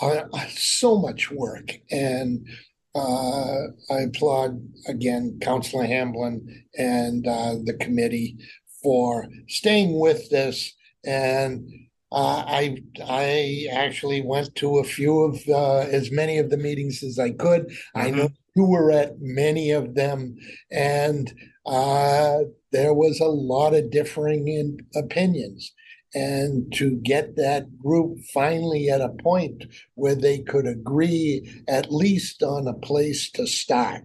uh, 0.00 0.24
so 0.48 0.98
much 0.98 1.30
work. 1.30 1.72
And 1.90 2.46
uh, 2.94 3.58
I 3.90 4.00
applaud 4.06 4.66
again 4.88 5.38
Councillor 5.42 5.84
Hamblen 5.84 6.64
and 6.76 7.26
uh, 7.26 7.56
the 7.62 7.74
committee 7.74 8.38
for 8.82 9.26
staying 9.48 9.98
with 9.98 10.30
this. 10.30 10.74
And 11.04 11.68
uh, 12.12 12.44
I 12.46 12.78
I 13.06 13.66
actually 13.72 14.22
went 14.22 14.54
to 14.56 14.78
a 14.78 14.84
few 14.84 15.20
of 15.20 15.40
uh, 15.48 15.80
as 15.80 16.10
many 16.10 16.38
of 16.38 16.50
the 16.50 16.56
meetings 16.56 17.02
as 17.02 17.18
I 17.18 17.30
could. 17.30 17.66
Mm-hmm. 17.68 17.98
I 17.98 18.10
know 18.10 18.28
you 18.56 18.64
were 18.64 18.90
at 18.90 19.20
many 19.20 19.70
of 19.70 19.94
them, 19.94 20.36
and 20.70 21.32
uh, 21.66 22.38
there 22.72 22.94
was 22.94 23.20
a 23.20 23.26
lot 23.26 23.74
of 23.74 23.90
differing 23.90 24.48
in 24.48 24.78
opinions 24.94 25.72
and 26.14 26.72
to 26.72 26.96
get 27.02 27.36
that 27.36 27.76
group 27.76 28.18
finally 28.32 28.88
at 28.88 29.02
a 29.02 29.10
point 29.22 29.64
where 29.94 30.14
they 30.14 30.38
could 30.38 30.66
agree 30.66 31.62
at 31.68 31.92
least 31.92 32.42
on 32.42 32.66
a 32.66 32.72
place 32.72 33.30
to 33.30 33.46
start. 33.46 34.02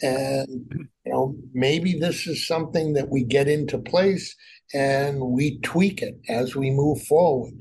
And 0.00 0.88
you 1.04 1.12
know, 1.12 1.34
maybe 1.52 1.98
this 1.98 2.28
is 2.28 2.46
something 2.46 2.92
that 2.92 3.08
we 3.08 3.24
get 3.24 3.48
into 3.48 3.78
place 3.78 4.36
and 4.72 5.20
we 5.20 5.58
tweak 5.60 6.00
it 6.00 6.20
as 6.28 6.54
we 6.54 6.70
move 6.70 7.02
forward. 7.02 7.54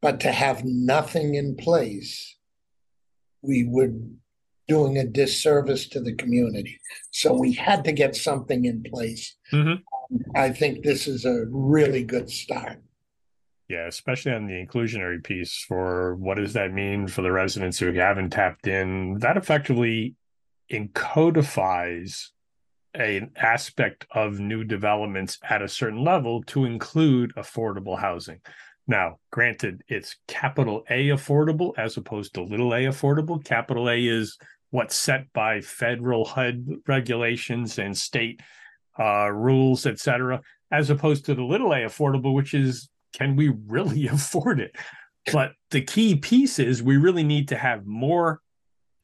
But 0.00 0.20
to 0.20 0.30
have 0.30 0.64
nothing 0.64 1.34
in 1.34 1.56
place, 1.56 2.36
we 3.42 3.64
would 3.64 4.18
doing 4.66 4.98
a 4.98 5.06
disservice 5.06 5.88
to 5.88 6.00
the 6.00 6.14
community. 6.14 6.78
So 7.10 7.34
we 7.34 7.52
had 7.52 7.84
to 7.84 7.92
get 7.92 8.16
something 8.16 8.64
in 8.64 8.82
place. 8.82 9.36
Mm-hmm. 9.52 10.36
I 10.36 10.50
think 10.50 10.82
this 10.82 11.06
is 11.06 11.24
a 11.24 11.46
really 11.50 12.04
good 12.04 12.30
start. 12.30 12.82
Yeah, 13.68 13.86
especially 13.86 14.32
on 14.32 14.46
the 14.46 14.52
inclusionary 14.52 15.24
piece 15.24 15.64
for 15.66 16.16
what 16.16 16.36
does 16.36 16.52
that 16.52 16.72
mean 16.72 17.08
for 17.08 17.22
the 17.22 17.32
residents 17.32 17.78
who 17.78 17.92
haven't 17.92 18.30
tapped 18.30 18.66
in? 18.66 19.18
That 19.20 19.36
effectively 19.36 20.14
encodifies 20.70 22.30
an 22.94 23.32
aspect 23.36 24.06
of 24.12 24.38
new 24.38 24.64
developments 24.64 25.38
at 25.48 25.62
a 25.62 25.68
certain 25.68 26.04
level 26.04 26.42
to 26.44 26.64
include 26.64 27.34
affordable 27.34 27.98
housing. 27.98 28.40
Now, 28.86 29.18
granted, 29.32 29.82
it's 29.88 30.16
capital 30.28 30.84
A 30.90 31.08
affordable 31.08 31.72
as 31.78 31.96
opposed 31.96 32.34
to 32.34 32.42
little 32.42 32.74
a 32.74 32.84
affordable. 32.84 33.42
Capital 33.42 33.88
A 33.88 33.98
is 33.98 34.36
what's 34.74 34.96
set 34.96 35.32
by 35.32 35.60
federal 35.60 36.24
HUD 36.24 36.66
regulations 36.88 37.78
and 37.78 37.96
state 37.96 38.40
uh, 38.98 39.30
rules, 39.30 39.86
et 39.86 40.00
cetera, 40.00 40.40
as 40.72 40.90
opposed 40.90 41.26
to 41.26 41.34
the 41.36 41.44
little 41.44 41.72
a 41.72 41.76
affordable, 41.84 42.34
which 42.34 42.54
is 42.54 42.88
can 43.12 43.36
we 43.36 43.50
really 43.68 44.08
afford 44.18 44.58
it? 44.58 44.74
But 45.32 45.52
the 45.70 45.80
key 45.80 46.16
piece 46.16 46.58
is 46.58 46.82
we 46.82 46.96
really 46.96 47.22
need 47.22 47.48
to 47.48 47.56
have 47.56 47.86
more 47.86 48.40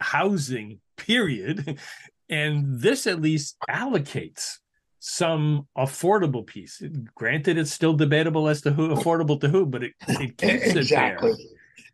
housing, 0.00 0.80
period. 0.96 1.78
And 2.32 2.80
this 2.80 3.08
at 3.08 3.20
least 3.20 3.56
allocates 3.68 4.58
some 5.00 5.66
affordable 5.76 6.46
piece. 6.46 6.80
Granted, 7.16 7.58
it's 7.58 7.72
still 7.72 7.94
debatable 7.94 8.46
as 8.46 8.60
to 8.60 8.70
who 8.70 8.90
affordable 8.90 9.40
to 9.40 9.48
who, 9.48 9.66
but 9.66 9.82
it, 9.82 9.94
it 10.06 10.38
keeps 10.38 10.76
exactly. 10.76 11.32
it 11.32 11.38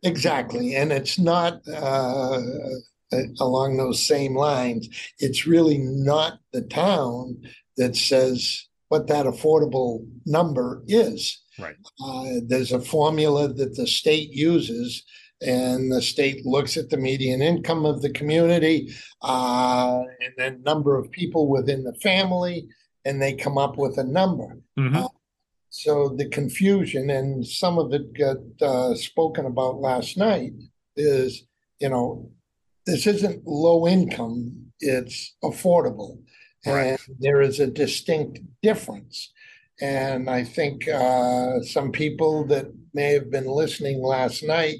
there. 0.02 0.12
Exactly. 0.12 0.76
And 0.76 0.92
it's 0.92 1.18
not 1.18 1.66
uh, 1.66 2.42
along 3.40 3.76
those 3.76 4.06
same 4.06 4.34
lines. 4.34 4.88
It's 5.18 5.46
really 5.46 5.78
not 5.78 6.38
the 6.52 6.62
town 6.62 7.42
that 7.76 7.96
says 7.96 8.66
what 8.88 9.08
that 9.08 9.26
affordable 9.26 10.06
number 10.24 10.82
is. 10.86 11.42
Right. 11.58 11.76
Uh, 12.04 12.40
there's 12.46 12.72
a 12.72 12.80
formula 12.80 13.48
that 13.48 13.76
the 13.76 13.86
state 13.86 14.30
uses, 14.30 15.02
and 15.40 15.92
the 15.92 16.02
state 16.02 16.46
looks 16.46 16.76
at 16.76 16.88
the 16.90 16.96
median 16.96 17.42
income 17.42 17.84
of 17.84 18.02
the 18.02 18.10
community 18.10 18.94
uh, 19.22 20.00
and 20.20 20.32
then 20.36 20.62
number 20.62 20.96
of 20.96 21.10
people 21.10 21.48
within 21.48 21.84
the 21.84 21.94
family, 21.94 22.68
and 23.04 23.20
they 23.20 23.34
come 23.34 23.58
up 23.58 23.76
with 23.76 23.98
a 23.98 24.04
number. 24.04 24.58
Mm-hmm. 24.78 24.96
Uh, 24.96 25.08
so 25.70 26.08
the 26.16 26.28
confusion, 26.28 27.10
and 27.10 27.46
some 27.46 27.78
of 27.78 27.92
it 27.92 28.14
got 28.14 28.38
uh, 28.62 28.94
spoken 28.94 29.46
about 29.46 29.80
last 29.80 30.16
night, 30.16 30.52
is 30.96 31.44
you 31.80 31.90
know 31.90 32.30
this 32.86 33.06
isn't 33.06 33.46
low 33.46 33.86
income; 33.86 34.66
it's 34.80 35.34
affordable, 35.42 36.18
right. 36.66 36.86
and 36.86 36.98
there 37.18 37.40
is 37.40 37.60
a 37.60 37.66
distinct 37.66 38.40
difference. 38.62 39.32
And 39.80 40.30
I 40.30 40.44
think 40.44 40.88
uh, 40.88 41.60
some 41.62 41.92
people 41.92 42.46
that 42.46 42.66
may 42.94 43.12
have 43.12 43.30
been 43.30 43.46
listening 43.46 44.00
last 44.00 44.42
night 44.42 44.76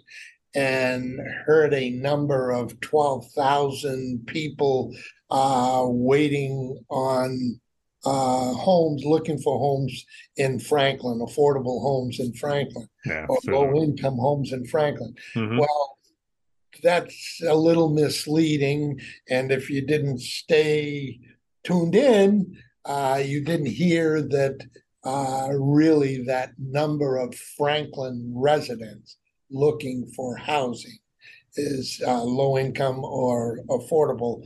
and 0.54 1.20
heard 1.44 1.74
a 1.74 1.90
number 1.90 2.50
of 2.50 2.80
12,000 2.80 4.24
people 4.26 4.96
uh, 5.30 5.84
waiting 5.86 6.82
on 6.88 7.60
uh, 8.06 8.52
homes, 8.52 9.04
looking 9.04 9.38
for 9.38 9.58
homes 9.58 10.06
in 10.36 10.58
Franklin, 10.58 11.18
affordable 11.18 11.82
homes 11.82 12.20
in 12.20 12.32
Franklin, 12.34 12.88
yeah, 13.04 13.26
or 13.28 13.38
low 13.46 13.82
income 13.82 14.16
homes 14.16 14.52
in 14.52 14.64
Franklin. 14.66 15.14
Mm-hmm. 15.34 15.58
Well, 15.58 15.95
that's 16.82 17.40
a 17.46 17.54
little 17.54 17.90
misleading. 17.90 19.00
And 19.28 19.52
if 19.52 19.70
you 19.70 19.82
didn't 19.82 20.20
stay 20.20 21.20
tuned 21.64 21.94
in, 21.94 22.56
uh, 22.84 23.22
you 23.24 23.42
didn't 23.42 23.66
hear 23.66 24.22
that 24.22 24.66
uh, 25.04 25.48
really 25.52 26.24
that 26.24 26.50
number 26.58 27.16
of 27.16 27.34
Franklin 27.34 28.32
residents 28.34 29.18
looking 29.50 30.06
for 30.16 30.36
housing 30.36 30.98
is 31.56 32.02
uh, 32.06 32.22
low 32.22 32.58
income 32.58 33.04
or 33.04 33.60
affordable 33.68 34.42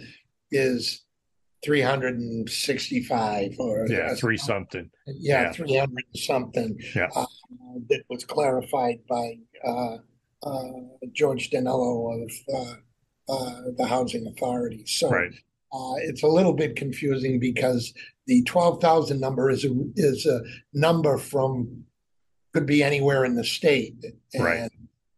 is 0.50 1.02
365 1.64 3.54
or 3.58 3.86
yeah 3.88 4.14
three 4.14 4.36
something 4.36 4.90
yeah, 5.06 5.42
yeah. 5.42 5.52
300 5.52 6.04
something 6.14 6.78
yeah. 6.94 7.08
Uh, 7.14 7.26
that 7.88 8.02
was 8.08 8.24
clarified 8.24 8.98
by 9.08 9.38
uh, 9.66 9.70
uh, 9.70 9.98
george 11.12 11.50
danello 11.50 12.22
of 12.22 12.32
uh, 12.54 12.74
uh, 13.28 13.62
the 13.76 13.86
housing 13.86 14.26
authority 14.26 14.84
so 14.86 15.10
right. 15.10 15.32
it's 16.02 16.22
a 16.22 16.28
little 16.28 16.52
bit 16.52 16.76
confusing 16.76 17.38
because 17.38 17.92
the 18.26 18.42
12,000 18.44 19.20
number 19.20 19.50
is 19.50 19.64
a, 19.64 19.74
is 19.96 20.26
a 20.26 20.40
number 20.72 21.18
from 21.18 21.84
could 22.52 22.66
be 22.66 22.82
anywhere 22.82 23.24
in 23.24 23.34
the 23.34 23.44
state 23.44 23.96
and 24.34 24.44
right. 24.44 24.70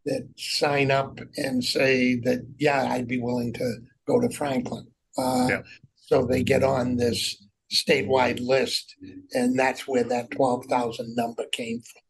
that 0.04 0.28
sign 0.36 0.90
up 0.90 1.18
and 1.36 1.64
say 1.64 2.16
that 2.16 2.46
yeah 2.58 2.92
I'd 2.92 3.08
be 3.08 3.20
willing 3.20 3.52
to 3.54 3.76
go 4.06 4.20
to 4.20 4.28
Franklin 4.30 4.86
uh, 5.16 5.46
yeah. 5.48 5.62
so 5.96 6.26
they 6.26 6.42
get 6.42 6.62
on 6.62 6.96
this 6.96 7.46
statewide 7.72 8.40
list 8.40 8.96
and 9.32 9.58
that's 9.58 9.88
where 9.88 10.04
that 10.04 10.30
12,000 10.30 11.14
number 11.16 11.44
came 11.52 11.80
from 11.80 12.02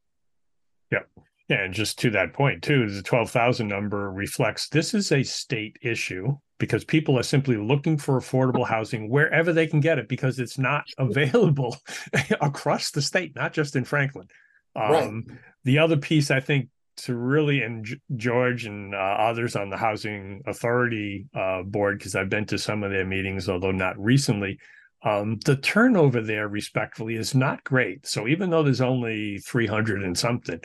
yeah 1.53 1.65
and 1.65 1.75
just 1.75 1.99
to 1.99 2.11
that 2.11 2.33
point 2.33 2.63
too 2.63 2.89
the 2.89 3.03
12,000 3.03 3.67
number 3.69 4.11
reflects 4.11 4.69
this 4.69 4.95
is 4.95 5.13
a 5.13 5.23
state 5.23 5.77
issue 5.83 6.37
because 6.63 6.85
people 6.85 7.19
are 7.19 7.25
simply 7.25 7.57
looking 7.57 7.99
for 7.99 8.21
affordable 8.21 8.65
housing 8.65 9.11
wherever 9.11 9.53
they 9.53 9.67
can 9.67 9.81
get 9.81 9.99
it 9.99 10.07
because 10.07 10.39
it's 10.39 10.59
not 10.59 10.85
available 10.97 11.77
across 12.41 12.93
the 12.93 13.03
state, 13.03 13.35
not 13.35 13.53
just 13.53 13.75
in 13.75 13.83
Franklin. 13.83 14.29
Um, 14.77 14.93
right. 14.93 15.39
The 15.65 15.81
other 15.81 15.97
piece, 15.97 16.31
I 16.31 16.39
think, 16.39 16.69
to 16.99 17.17
really 17.17 17.63
and 17.63 17.85
George 18.15 18.65
and 18.67 18.95
uh, 18.95 18.99
others 18.99 19.57
on 19.57 19.71
the 19.71 19.77
Housing 19.77 20.41
Authority 20.47 21.27
uh, 21.35 21.63
board, 21.63 21.99
because 21.99 22.15
I've 22.15 22.29
been 22.29 22.47
to 22.47 22.59
some 22.59 22.85
of 22.85 22.93
their 22.93 23.07
meetings, 23.07 23.49
although 23.49 23.73
not 23.73 23.99
recently. 23.99 24.61
Um, 25.05 25.41
the 25.45 25.57
turnover 25.57 26.23
there, 26.23 26.47
respectfully, 26.47 27.17
is 27.17 27.35
not 27.35 27.65
great. 27.65 28.07
So 28.07 28.29
even 28.29 28.51
though 28.51 28.63
there's 28.63 28.81
only 28.81 29.39
300 29.39 30.05
and 30.05 30.17
something, 30.17 30.61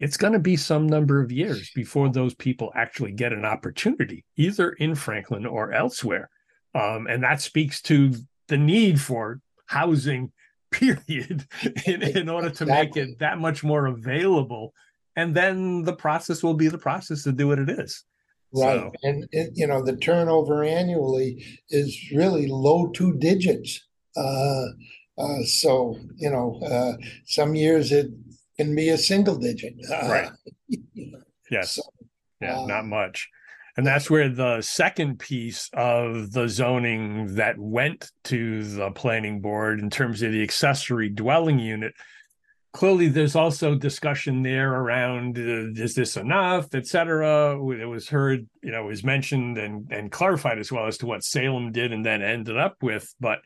it's 0.00 0.16
going 0.16 0.32
to 0.32 0.38
be 0.38 0.56
some 0.56 0.86
number 0.86 1.20
of 1.20 1.32
years 1.32 1.70
before 1.74 2.08
those 2.08 2.34
people 2.34 2.72
actually 2.74 3.12
get 3.12 3.32
an 3.32 3.44
opportunity, 3.44 4.24
either 4.36 4.70
in 4.72 4.94
Franklin 4.94 5.44
or 5.44 5.72
elsewhere. 5.72 6.30
Um, 6.74 7.06
and 7.08 7.22
that 7.24 7.40
speaks 7.40 7.82
to 7.82 8.12
the 8.46 8.56
need 8.56 9.00
for 9.00 9.40
housing, 9.66 10.32
period, 10.70 11.46
in, 11.86 12.02
in 12.02 12.28
order 12.28 12.50
to 12.50 12.66
make 12.66 12.96
it 12.96 13.18
that 13.20 13.38
much 13.38 13.64
more 13.64 13.86
available. 13.86 14.74
And 15.16 15.34
then 15.34 15.82
the 15.82 15.94
process 15.94 16.42
will 16.42 16.54
be 16.54 16.68
the 16.68 16.78
process 16.78 17.24
to 17.24 17.32
do 17.32 17.48
what 17.48 17.58
it 17.58 17.70
is. 17.70 18.04
Right. 18.52 18.80
So. 18.80 18.92
And, 19.02 19.26
it, 19.32 19.52
you 19.54 19.66
know, 19.66 19.82
the 19.82 19.96
turnover 19.96 20.62
annually 20.62 21.44
is 21.70 21.98
really 22.12 22.46
low 22.46 22.88
two 22.88 23.14
digits. 23.14 23.80
Uh, 24.16 24.66
uh, 25.16 25.42
so, 25.44 25.96
you 26.16 26.30
know, 26.30 26.60
uh, 26.64 26.92
some 27.24 27.54
years 27.54 27.90
it 27.90 28.10
can 28.58 28.74
be 28.74 28.90
a 28.90 28.98
single 28.98 29.36
digit. 29.36 29.74
right. 29.90 30.30
yes. 31.50 31.72
So, 31.72 31.82
yeah, 32.40 32.58
uh, 32.58 32.66
not 32.66 32.86
much. 32.86 33.28
And 33.76 33.86
that's 33.86 34.10
where 34.10 34.28
the 34.28 34.60
second 34.60 35.20
piece 35.20 35.70
of 35.72 36.32
the 36.32 36.48
zoning 36.48 37.36
that 37.36 37.56
went 37.58 38.10
to 38.24 38.64
the 38.64 38.90
planning 38.90 39.40
board 39.40 39.78
in 39.78 39.88
terms 39.88 40.22
of 40.22 40.32
the 40.32 40.42
accessory 40.42 41.08
dwelling 41.08 41.60
unit 41.60 41.94
clearly 42.72 43.08
there's 43.08 43.34
also 43.34 43.74
discussion 43.74 44.42
there 44.42 44.72
around 44.72 45.38
uh, 45.38 45.82
is 45.82 45.94
this 45.94 46.16
enough 46.16 46.74
et 46.74 46.86
cetera 46.86 47.56
it 47.72 47.86
was 47.86 48.08
heard 48.08 48.46
you 48.62 48.70
know 48.70 48.84
was 48.84 49.02
mentioned 49.02 49.56
and 49.56 49.90
and 49.90 50.12
clarified 50.12 50.58
as 50.58 50.70
well 50.70 50.86
as 50.86 50.98
to 50.98 51.06
what 51.06 51.24
salem 51.24 51.72
did 51.72 51.92
and 51.92 52.04
then 52.04 52.22
ended 52.22 52.58
up 52.58 52.76
with 52.82 53.14
but 53.20 53.40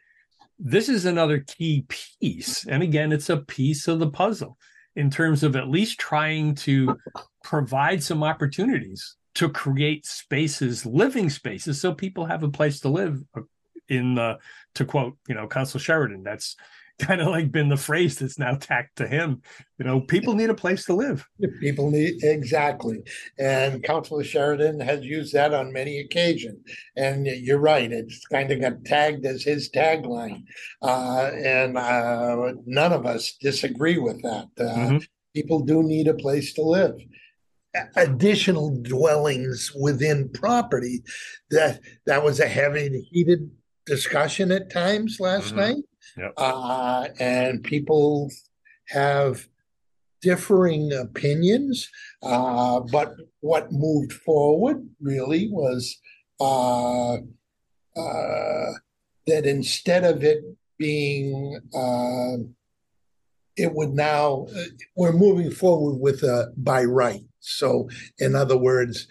this 0.59 0.89
is 0.89 1.05
another 1.05 1.39
key 1.39 1.85
piece 1.89 2.67
and 2.67 2.83
again 2.83 3.13
it's 3.13 3.31
a 3.31 3.37
piece 3.37 3.87
of 3.87 4.01
the 4.01 4.11
puzzle 4.11 4.59
in 4.97 5.11
terms 5.11 5.43
of 5.43 5.57
at 5.57 5.69
least 5.69 5.99
trying 5.99 6.55
to 6.55 6.99
provide 7.45 8.03
some 8.03 8.23
opportunities 8.23 9.17
to 9.35 9.49
create 9.49 10.05
spaces 10.05 10.85
living 10.85 11.31
spaces 11.31 11.81
so 11.81 11.95
people 11.95 12.27
have 12.27 12.43
a 12.43 12.51
place 12.51 12.81
to 12.81 12.89
live 12.89 13.23
uh, 13.37 13.41
in 13.89 14.15
the 14.15 14.39
to 14.75 14.85
quote 14.85 15.17
you 15.29 15.35
know 15.35 15.47
council 15.47 15.81
sheridan 15.81 16.23
that's 16.23 16.57
kind 17.03 17.21
of 17.21 17.29
like 17.29 17.51
been 17.51 17.69
the 17.69 17.77
phrase 17.77 18.19
that's 18.19 18.39
now 18.39 18.55
tacked 18.55 18.97
to 18.97 19.07
him. 19.07 19.43
You 19.79 19.85
know, 19.85 20.01
people 20.01 20.35
need 20.35 20.51
a 20.51 20.55
place 20.55 20.85
to 20.87 20.95
live. 20.95 21.27
People 21.61 21.91
need 21.91 22.23
exactly, 22.23 23.03
and 23.39 23.83
Councilor 23.83 24.25
Sheridan 24.25 24.81
has 24.81 25.05
used 25.05 25.35
that 25.35 25.53
on 25.53 25.73
many 25.73 25.99
occasions. 26.01 26.59
And 26.97 27.27
you're 27.27 27.59
right; 27.59 27.91
it's 27.91 28.25
kind 28.27 28.51
of 28.51 28.61
got 28.61 28.85
tagged 28.85 29.27
as 29.27 29.43
his 29.43 29.71
tagline, 29.71 30.45
uh, 30.81 31.31
and 31.35 31.77
uh, 31.77 32.53
none 32.65 32.93
of 32.93 33.05
us 33.05 33.33
disagree 33.41 33.99
with 33.99 34.23
that. 34.23 34.49
Uh, 34.59 34.63
mm-hmm. 34.63 34.97
People 35.35 35.61
do 35.61 35.83
need 35.83 36.09
a 36.09 36.15
place 36.15 36.53
to 36.55 36.63
live. 36.63 36.95
Additional 37.97 38.79
dwellings 38.83 39.73
within 39.81 40.29
property 40.29 41.03
that 41.51 41.81
that 42.07 42.23
was 42.23 42.39
a 42.39 42.47
heavy 42.47 43.01
heated 43.11 43.51
discussion 43.87 44.53
at 44.53 44.71
times 44.71 45.19
last 45.19 45.49
mm-hmm. 45.49 45.57
night 45.57 45.85
Yep. 46.17 46.35
Uh, 46.37 47.09
and 47.19 47.63
people 47.63 48.31
have 48.89 49.49
differing 50.21 50.93
opinions. 50.93 51.89
Uh, 52.23 52.81
but 52.81 53.15
what 53.41 53.73
moved 53.73 54.13
forward 54.13 54.87
really 55.01 55.49
was 55.51 55.99
uh, 56.41 57.17
uh 57.97 58.73
that 59.27 59.47
instead 59.47 60.05
of 60.05 60.25
it 60.25 60.43
being, 60.79 61.61
uh, 61.75 62.43
it 63.57 63.73
would 63.73 63.91
now, 63.91 64.47
we're 64.97 65.13
moving 65.13 65.51
forward 65.51 65.99
with 66.01 66.23
a 66.23 66.53
by 66.57 66.83
right. 66.83 67.23
So, 67.39 67.89
in 68.19 68.35
other 68.35 68.57
words, 68.57 69.07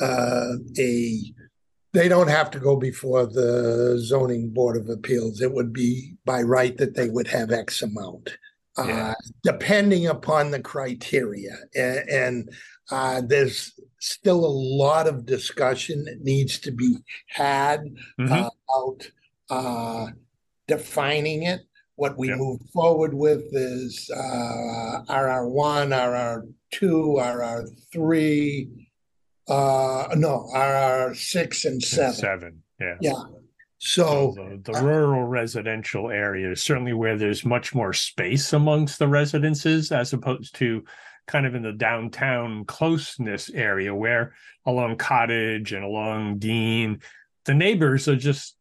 uh, 0.00 0.52
a 0.78 1.34
they 1.92 2.08
don't 2.08 2.28
have 2.28 2.50
to 2.52 2.60
go 2.60 2.76
before 2.76 3.26
the 3.26 3.98
zoning 3.98 4.50
board 4.50 4.76
of 4.76 4.88
appeals. 4.88 5.40
It 5.40 5.52
would 5.52 5.72
be 5.72 6.14
by 6.24 6.42
right 6.42 6.76
that 6.76 6.94
they 6.94 7.08
would 7.08 7.26
have 7.28 7.50
X 7.50 7.82
amount, 7.82 8.36
uh, 8.78 8.84
yeah. 8.86 9.08
uh, 9.08 9.14
depending 9.42 10.06
upon 10.06 10.50
the 10.50 10.60
criteria. 10.60 11.56
And, 11.74 12.08
and 12.08 12.50
uh, 12.90 13.22
there's 13.26 13.72
still 13.98 14.44
a 14.44 14.46
lot 14.46 15.08
of 15.08 15.26
discussion 15.26 16.04
that 16.04 16.20
needs 16.22 16.58
to 16.60 16.70
be 16.70 16.96
had 17.26 17.80
mm-hmm. 18.18 18.32
uh, 18.32 18.48
about 18.68 19.10
uh, 19.50 20.06
defining 20.68 21.42
it. 21.44 21.62
What 21.96 22.16
we 22.16 22.28
yep. 22.28 22.38
move 22.38 22.60
forward 22.72 23.12
with 23.12 23.42
is 23.52 24.10
RR1, 24.14 25.90
RR2, 26.72 26.82
RR3 27.92 28.68
uh, 29.50 30.14
no, 30.16 30.48
are 30.54 31.14
six 31.14 31.64
and 31.64 31.82
seven. 31.82 32.14
Seven, 32.14 32.62
yeah. 32.80 32.96
Yeah. 33.00 33.22
So, 33.78 34.34
so 34.36 34.48
the, 34.62 34.72
the 34.72 34.78
uh, 34.78 34.82
rural 34.82 35.24
residential 35.24 36.10
area 36.10 36.52
is 36.52 36.62
certainly 36.62 36.92
where 36.92 37.16
there's 37.16 37.44
much 37.44 37.74
more 37.74 37.92
space 37.92 38.52
amongst 38.52 38.98
the 38.98 39.08
residences 39.08 39.90
as 39.90 40.12
opposed 40.12 40.54
to 40.56 40.84
kind 41.26 41.46
of 41.46 41.54
in 41.54 41.62
the 41.62 41.72
downtown 41.72 42.64
closeness 42.64 43.50
area 43.50 43.94
where 43.94 44.34
along 44.66 44.96
Cottage 44.96 45.72
and 45.72 45.84
along 45.84 46.38
Dean, 46.38 47.00
the 47.46 47.54
neighbors 47.54 48.06
are 48.06 48.16
just 48.16 48.54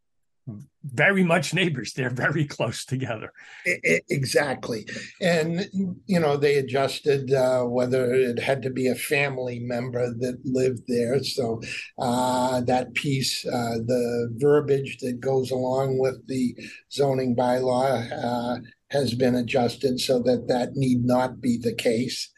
very 0.84 1.24
much 1.24 1.54
neighbors. 1.54 1.94
They're 1.94 2.10
very 2.10 2.46
close 2.46 2.86
together. 2.86 3.34
Exactly. 3.66 4.88
And, 5.22 5.68
you 6.06 6.20
know, 6.20 6.38
they 6.38 6.56
adjusted 6.56 7.34
uh, 7.34 7.64
whether 7.64 8.14
it 8.14 8.40
had 8.40 8.62
to 8.62 8.70
be 8.70 8.88
a 8.88 8.96
family 8.96 9.60
member 9.60 10.14
that 10.20 10.40
lived 10.46 10.84
there. 10.88 11.22
So 11.24 11.62
uh, 11.98 12.62
that 12.62 12.94
piece, 12.94 13.46
uh, 13.46 13.80
the 13.86 14.34
verbiage 14.38 15.00
that 15.00 15.20
goes 15.20 15.52
along 15.52 15.98
with 16.00 16.26
the 16.28 16.56
zoning 16.92 17.36
bylaw 17.36 18.10
uh, 18.12 18.60
has 18.92 19.14
been 19.14 19.36
adjusted 19.36 20.00
so 20.00 20.20
that 20.24 20.48
that 20.48 20.76
need 20.76 21.04
not 21.04 21.42
be 21.42 21.58
the 21.58 21.76
case. 21.76 22.32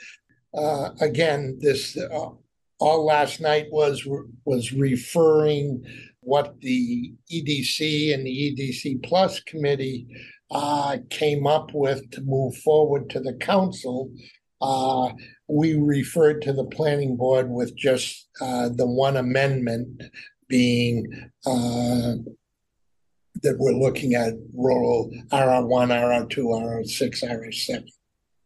Uh, 0.54 0.90
again, 1.00 1.58
this 1.62 1.96
uh, 1.96 2.30
all 2.80 3.06
last 3.06 3.40
night 3.40 3.68
was 3.72 4.06
was 4.44 4.74
referring 4.74 5.86
what 6.22 6.60
the 6.62 7.14
EDC 7.32 8.14
and 8.14 8.26
the 8.26 8.56
EDC 8.56 9.04
Plus 9.04 9.40
committee 9.42 10.08
uh, 10.52 10.98
came 11.10 11.48
up 11.48 11.72
with 11.74 12.10
to 12.12 12.22
move 12.22 12.56
forward 12.58 13.10
to 13.10 13.20
the 13.20 13.34
council. 13.36 14.12
Uh, 14.62 15.12
we 15.48 15.74
referred 15.74 16.42
to 16.44 16.54
the 16.54 16.66
planning 16.66 17.18
board 17.18 17.50
with 17.50 17.76
just 17.76 18.28
uh, 18.42 18.70
the 18.70 18.86
one 18.86 19.18
amendment 19.18 20.04
being 20.48 21.08
uh, 21.46 22.14
that 23.42 23.58
we're 23.58 23.72
looking 23.72 24.14
at 24.14 24.34
rural 24.54 25.10
RR1, 25.32 25.90
RR2, 25.90 26.38
RR6, 26.38 27.24
RR7 27.24 27.86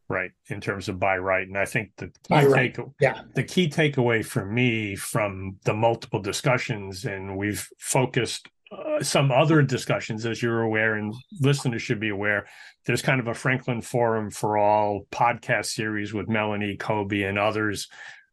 right 0.08 0.32
in 0.48 0.62
terms 0.62 0.88
of 0.88 1.00
by 1.00 1.18
right 1.18 1.48
and 1.48 1.58
i 1.58 1.65
think 1.65 1.91
the 1.98 2.08
key, 2.28 2.46
right. 2.46 2.76
take, 2.76 2.86
yeah. 3.00 3.22
the 3.34 3.44
key 3.44 3.68
takeaway 3.68 4.24
for 4.24 4.46
me 4.46 4.96
from 4.96 5.58
the 5.65 5.74
multiple 5.74 6.20
discussions 6.20 7.06
and 7.06 7.36
we've 7.36 7.68
focused 7.80 8.48
uh, 8.72 9.02
some 9.02 9.32
other 9.32 9.62
discussions 9.62 10.26
as 10.26 10.41
you're 10.41 10.62
aware 10.62 10.96
and 10.96 11.13
listeners 11.39 11.82
should 11.82 12.00
be 12.00 12.10
aware 12.10 12.46
there's 12.86 13.02
kind 13.02 13.20
of 13.20 13.28
a 13.28 13.34
franklin 13.34 13.82
forum 13.82 14.30
for 14.30 14.58
all 14.58 15.08
podcast 15.12 15.68
series 15.68 16.13
with 16.13 16.30
melanie 16.30 16.78
kobe 16.78 17.24
and 17.24 17.39
others 17.39 17.88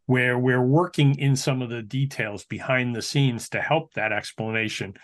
where 0.07 0.39
we're 0.39 0.65
working 0.65 1.17
in 1.19 1.37
some 1.37 1.63
of 1.63 1.71
the 1.71 1.83
details 1.83 2.45
behind 2.45 2.95
the 2.95 3.03
scenes 3.03 3.49
to 3.49 3.61
help 3.61 3.95
that 3.95 4.13
explanation 4.13 4.95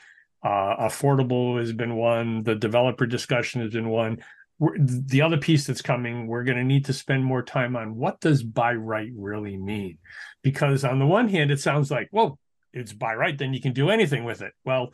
uh, 0.43 0.77
affordable 0.81 1.59
has 1.59 1.73
been 1.73 1.97
one 1.97 2.43
the 2.43 2.55
developer 2.55 3.07
discussion 3.07 3.61
has 3.61 3.73
been 3.73 3.89
one 3.89 4.19
the 4.61 5.23
other 5.23 5.37
piece 5.37 5.67
that's 5.67 5.83
coming 5.83 6.27
we're 6.27 6.43
going 6.43 6.59
to 6.59 6.65
need 6.65 6.85
to 6.87 6.93
spend 6.93 7.25
more 7.25 7.43
time 7.43 7.77
on 7.77 7.95
what 7.95 8.21
does 8.21 8.43
by 8.43 8.75
right 8.75 9.11
really 9.15 9.57
mean? 9.57 9.99
Because 10.43 10.85
on 10.85 10.99
the 10.99 11.07
one 11.07 11.29
hand 11.29 11.51
it 11.51 11.61
sounds 11.61 11.91
like 11.91 12.09
well 12.11 12.39
it's 12.73 12.93
by 12.93 13.15
right 13.15 13.37
then 13.39 13.55
you 13.55 13.61
can 13.61 13.73
do 13.73 13.91
anything 13.91 14.25
with 14.25 14.43
it. 14.43 14.53
Well 14.65 14.93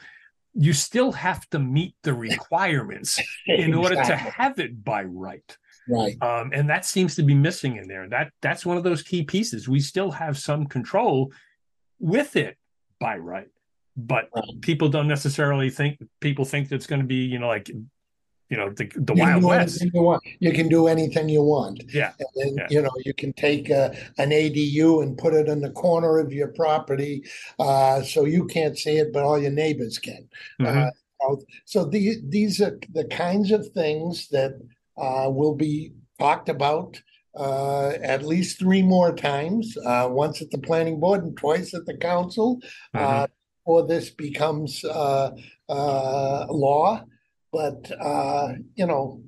you 0.53 0.73
still 0.73 1.13
have 1.13 1.49
to 1.51 1.59
meet 1.59 1.95
the 2.03 2.15
requirements 2.29 3.19
in 3.47 3.55
exactly. 3.55 3.75
order 3.75 3.97
to 3.97 4.17
have 4.17 4.59
it 4.59 4.85
by 4.85 5.05
right. 5.05 5.57
Right. 5.89 6.17
Um, 6.23 6.51
and 6.55 6.71
that 6.71 6.87
seems 6.87 7.17
to 7.17 7.23
be 7.23 7.35
missing 7.35 7.77
in 7.77 7.89
there. 7.89 8.09
That 8.09 8.33
that's 8.43 8.67
one 8.67 8.77
of 8.77 8.85
those 8.85 9.03
key 9.03 9.25
pieces. 9.25 9.69
We 9.69 9.81
still 9.81 10.11
have 10.11 10.39
some 10.39 10.67
control 10.67 11.33
with 11.99 12.37
it 12.37 12.57
by 13.01 13.17
right 13.17 13.49
but 13.97 14.29
right. 14.35 14.45
people 14.61 14.89
don't 14.89 15.09
necessarily 15.09 15.71
think 15.71 16.03
people 16.21 16.45
think 16.45 16.69
that's 16.69 16.87
going 16.87 17.01
to 17.01 17.07
be 17.07 17.25
you 17.25 17.39
know 17.39 17.47
like 17.47 17.71
you 18.55 18.61
know 18.61 18.71
the, 18.71 18.89
the 18.95 19.15
wild 19.15 19.43
west 19.43 19.83
you, 19.83 20.19
you, 20.39 20.53
can 20.53 20.69
do 20.69 20.87
anything 20.87 21.29
you 21.29 21.43
want 21.43 21.83
yeah 21.93 22.13
and 22.37 22.57
yeah. 22.57 22.67
you 22.71 22.81
know 22.81 22.91
you 23.05 23.13
can 23.13 23.33
take 23.33 23.69
a, 23.69 23.93
an 24.19 24.31
adu 24.31 25.03
and 25.03 25.19
put 25.19 25.35
it 25.35 25.49
in 25.49 25.61
the 25.61 25.71
corner 25.71 26.19
of 26.19 26.33
your 26.33 26.49
property 26.49 27.25
uh, 27.59 28.01
so 28.03 28.25
you 28.25 28.47
can't 28.47 28.79
see 28.79 28.97
it 28.99 29.13
but 29.13 29.25
all 29.25 29.39
your 29.39 29.51
neighbors 29.51 29.99
can 29.99 30.29
mm-hmm. 30.61 30.89
uh, 30.89 31.37
so 31.65 31.85
the, 31.85 32.17
these 32.29 32.61
are 32.61 32.79
the 32.93 33.07
kinds 33.07 33.51
of 33.51 33.67
things 33.69 34.29
that 34.29 34.53
uh, 34.97 35.29
will 35.29 35.57
be 35.57 35.93
talked 36.21 36.49
about 36.49 37.01
uh, 37.37 37.89
at 38.01 38.25
least 38.25 38.61
three 38.61 38.83
more 38.83 39.13
times, 39.13 39.77
uh, 39.85 40.07
once 40.09 40.41
at 40.41 40.53
the 40.53 40.59
planning 40.59 41.01
board 41.01 41.25
and 41.25 41.37
twice 41.37 41.75
at 41.75 41.85
the 41.85 41.97
council, 41.97 42.61
mm-hmm. 42.95 43.25
or 43.65 43.85
this 43.85 44.11
becomes 44.11 44.85
uh, 44.85 45.33
law. 45.69 47.05
But, 47.55 47.93
uh, 48.01 48.55
you 48.75 48.85
know, 48.85 49.23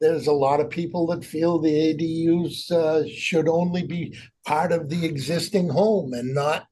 there's 0.00 0.26
a 0.26 0.32
lot 0.32 0.60
of 0.60 0.70
people 0.70 1.06
that 1.08 1.22
feel 1.22 1.58
the 1.58 1.94
ADUs 1.94 2.70
uh, 2.70 3.06
should 3.06 3.46
only 3.46 3.86
be 3.86 4.16
part 4.46 4.72
of 4.72 4.88
the 4.88 5.04
existing 5.04 5.68
home 5.68 6.14
and 6.14 6.32
not 6.32 6.66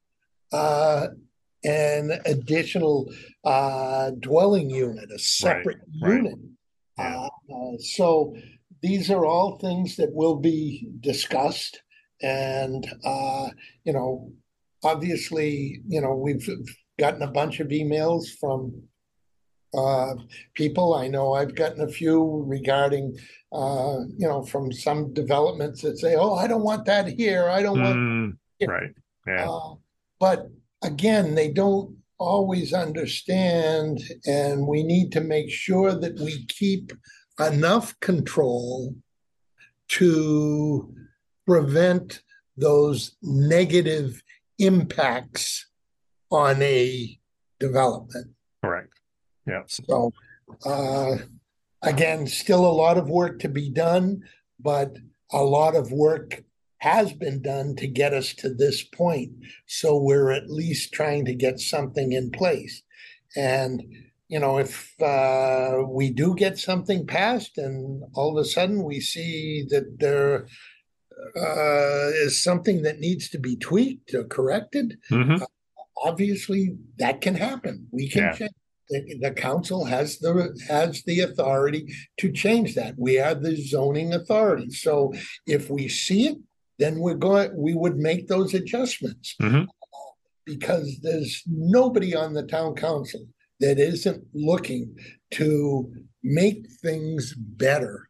uh, 0.52 1.08
an 1.64 2.12
additional 2.24 3.12
uh, 3.44 4.12
dwelling 4.20 4.70
unit, 4.70 5.10
a 5.14 5.18
separate 5.18 5.80
right, 6.02 6.14
unit. 6.14 6.38
Right. 6.98 7.28
Yeah. 7.50 7.54
Uh, 7.54 7.78
so 7.78 8.34
these 8.80 9.10
are 9.10 9.26
all 9.26 9.58
things 9.58 9.96
that 9.96 10.14
will 10.14 10.36
be 10.36 10.88
discussed. 11.00 11.82
And, 12.22 12.86
uh, 13.04 13.48
you 13.84 13.92
know, 13.92 14.32
obviously, 14.82 15.82
you 15.86 16.00
know, 16.00 16.14
we've 16.14 16.48
gotten 16.98 17.20
a 17.20 17.30
bunch 17.30 17.60
of 17.60 17.68
emails 17.68 18.28
from 18.40 18.82
uh, 19.74 20.14
people. 20.54 20.94
I 20.94 21.08
know 21.08 21.34
I've 21.34 21.54
gotten 21.54 21.82
a 21.82 21.88
few 21.88 22.44
regarding, 22.46 23.16
uh, 23.52 24.00
you 24.16 24.26
know, 24.26 24.42
from 24.42 24.72
some 24.72 25.12
developments 25.12 25.82
that 25.82 25.98
say, 25.98 26.16
"Oh, 26.16 26.34
I 26.34 26.46
don't 26.46 26.62
want 26.62 26.84
that 26.86 27.08
here. 27.08 27.48
I 27.48 27.62
don't 27.62 27.80
want." 27.80 27.96
Mm, 27.96 28.36
right. 28.68 28.90
Yeah. 29.26 29.50
Uh, 29.50 29.74
but 30.18 30.48
again, 30.82 31.34
they 31.34 31.50
don't 31.50 31.96
always 32.18 32.72
understand, 32.72 34.00
and 34.26 34.66
we 34.66 34.82
need 34.82 35.12
to 35.12 35.20
make 35.20 35.50
sure 35.50 35.94
that 35.94 36.18
we 36.20 36.46
keep 36.46 36.92
enough 37.38 37.98
control 38.00 38.94
to 39.88 40.94
prevent 41.46 42.22
those 42.56 43.16
negative 43.22 44.22
impacts 44.58 45.66
on 46.30 46.60
a 46.62 47.18
development. 47.60 48.28
Correct. 48.64 48.95
Yeah. 49.46 49.62
So, 49.68 50.12
uh, 50.64 51.16
again, 51.82 52.26
still 52.26 52.64
a 52.66 52.72
lot 52.72 52.98
of 52.98 53.08
work 53.08 53.38
to 53.40 53.48
be 53.48 53.70
done, 53.70 54.22
but 54.60 54.96
a 55.32 55.42
lot 55.42 55.74
of 55.76 55.92
work 55.92 56.42
has 56.78 57.12
been 57.12 57.42
done 57.42 57.74
to 57.76 57.86
get 57.86 58.12
us 58.12 58.34
to 58.34 58.52
this 58.52 58.82
point. 58.82 59.32
So 59.66 59.96
we're 60.00 60.30
at 60.30 60.50
least 60.50 60.92
trying 60.92 61.24
to 61.24 61.34
get 61.34 61.58
something 61.58 62.12
in 62.12 62.30
place. 62.30 62.82
And, 63.34 63.82
you 64.28 64.38
know, 64.38 64.58
if 64.58 65.00
uh, 65.00 65.82
we 65.88 66.10
do 66.10 66.34
get 66.34 66.58
something 66.58 67.06
passed 67.06 67.58
and 67.58 68.02
all 68.14 68.36
of 68.36 68.44
a 68.44 68.48
sudden 68.48 68.84
we 68.84 69.00
see 69.00 69.64
that 69.70 69.98
there 69.98 70.46
uh, 71.34 72.10
is 72.14 72.42
something 72.42 72.82
that 72.82 73.00
needs 73.00 73.30
to 73.30 73.38
be 73.38 73.56
tweaked 73.56 74.14
or 74.14 74.24
corrected, 74.24 74.98
Mhm. 75.10 75.40
uh, 75.40 75.46
obviously 75.96 76.76
that 76.98 77.20
can 77.20 77.34
happen. 77.34 77.88
We 77.90 78.08
can 78.08 78.24
Yeah. 78.24 78.32
change. 78.36 78.52
The, 78.88 79.18
the 79.20 79.30
council 79.32 79.84
has 79.84 80.18
the 80.18 80.56
has 80.68 81.02
the 81.02 81.20
authority 81.20 81.92
to 82.18 82.30
change 82.30 82.74
that. 82.76 82.94
We 82.96 83.18
are 83.18 83.34
the 83.34 83.56
zoning 83.56 84.12
authority. 84.14 84.70
So 84.70 85.12
if 85.46 85.68
we 85.70 85.88
see 85.88 86.28
it, 86.28 86.38
then 86.78 87.00
we're 87.00 87.14
going. 87.14 87.50
We 87.56 87.74
would 87.74 87.96
make 87.96 88.28
those 88.28 88.54
adjustments 88.54 89.34
Mhm. 89.40 89.66
because 90.44 90.98
there's 91.02 91.42
nobody 91.46 92.14
on 92.14 92.34
the 92.34 92.44
town 92.44 92.74
council 92.76 93.26
that 93.60 93.78
isn't 93.78 94.22
looking 94.34 94.96
to 95.32 95.92
make 96.22 96.70
things 96.82 97.34
better 97.34 98.08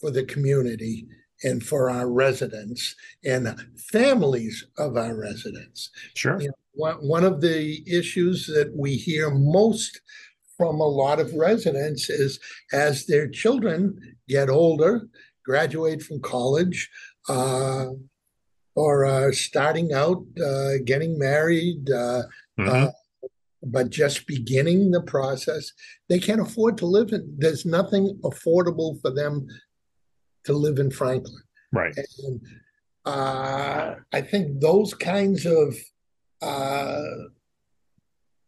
for 0.00 0.10
the 0.10 0.24
community 0.24 1.06
and 1.44 1.62
for 1.62 1.90
our 1.90 2.08
residents 2.10 2.94
and 3.24 3.44
families 3.76 4.64
of 4.78 4.96
our 4.96 5.14
residents. 5.16 5.90
Sure. 6.14 6.40
You 6.40 6.48
know, 6.48 6.54
one, 6.74 6.96
one 6.96 7.24
of 7.24 7.40
the 7.40 7.82
issues 7.86 8.46
that 8.46 8.72
we 8.74 8.94
hear 8.96 9.30
most 9.30 10.00
from 10.56 10.80
a 10.80 10.86
lot 10.86 11.20
of 11.20 11.34
residents 11.34 12.08
is 12.10 12.38
as 12.72 13.06
their 13.06 13.28
children 13.28 14.16
get 14.28 14.48
older, 14.48 15.08
graduate 15.44 16.02
from 16.02 16.20
college, 16.20 16.88
uh, 17.28 17.86
or 18.74 19.04
are 19.04 19.32
starting 19.32 19.92
out, 19.92 20.24
uh, 20.42 20.74
getting 20.84 21.18
married, 21.18 21.90
uh, 21.90 22.22
Mhm. 22.58 22.68
uh, 22.68 22.90
but 23.62 23.90
just 23.90 24.26
beginning 24.26 24.90
the 24.90 25.02
process, 25.02 25.72
they 26.08 26.18
can't 26.18 26.40
afford 26.40 26.76
to 26.78 26.86
live 26.86 27.12
in. 27.12 27.34
There's 27.38 27.64
nothing 27.64 28.18
affordable 28.22 29.00
for 29.00 29.10
them 29.10 29.46
to 30.44 30.52
live 30.52 30.78
in 30.78 30.90
Franklin. 30.90 31.42
right. 31.72 31.96
And 32.18 32.40
uh, 33.04 33.94
I 34.12 34.20
think 34.20 34.60
those 34.60 34.94
kinds 34.94 35.46
of 35.46 35.74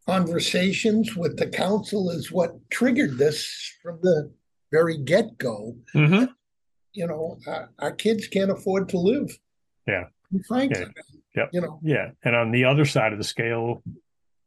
conversations 0.07 1.16
with 1.16 1.38
the 1.38 1.46
council 1.46 2.11
is 2.11 2.30
what 2.30 2.52
triggered 2.70 3.16
this 3.18 3.72
from 3.83 3.98
the 4.02 4.30
very 4.70 4.98
get 4.98 5.38
go. 5.38 5.76
Mhm. 5.94 6.28
You 6.92 7.07
know, 7.07 7.38
our, 7.46 7.70
our 7.78 7.92
kids 7.92 8.28
can't 8.28 8.50
afford 8.50 8.88
to 8.90 8.98
live. 8.98 9.37
Yeah. 9.87 10.04
In 10.33 10.42
Franklin. 10.44 10.92
Yep. 11.35 11.50
You 11.52 11.61
know, 11.61 11.80
Yeah. 11.83 12.11
And 12.22 12.37
on 12.37 12.50
the 12.52 12.64
other 12.64 12.85
side 12.85 13.12
of 13.12 13.18
the 13.18 13.24
scale, 13.24 13.83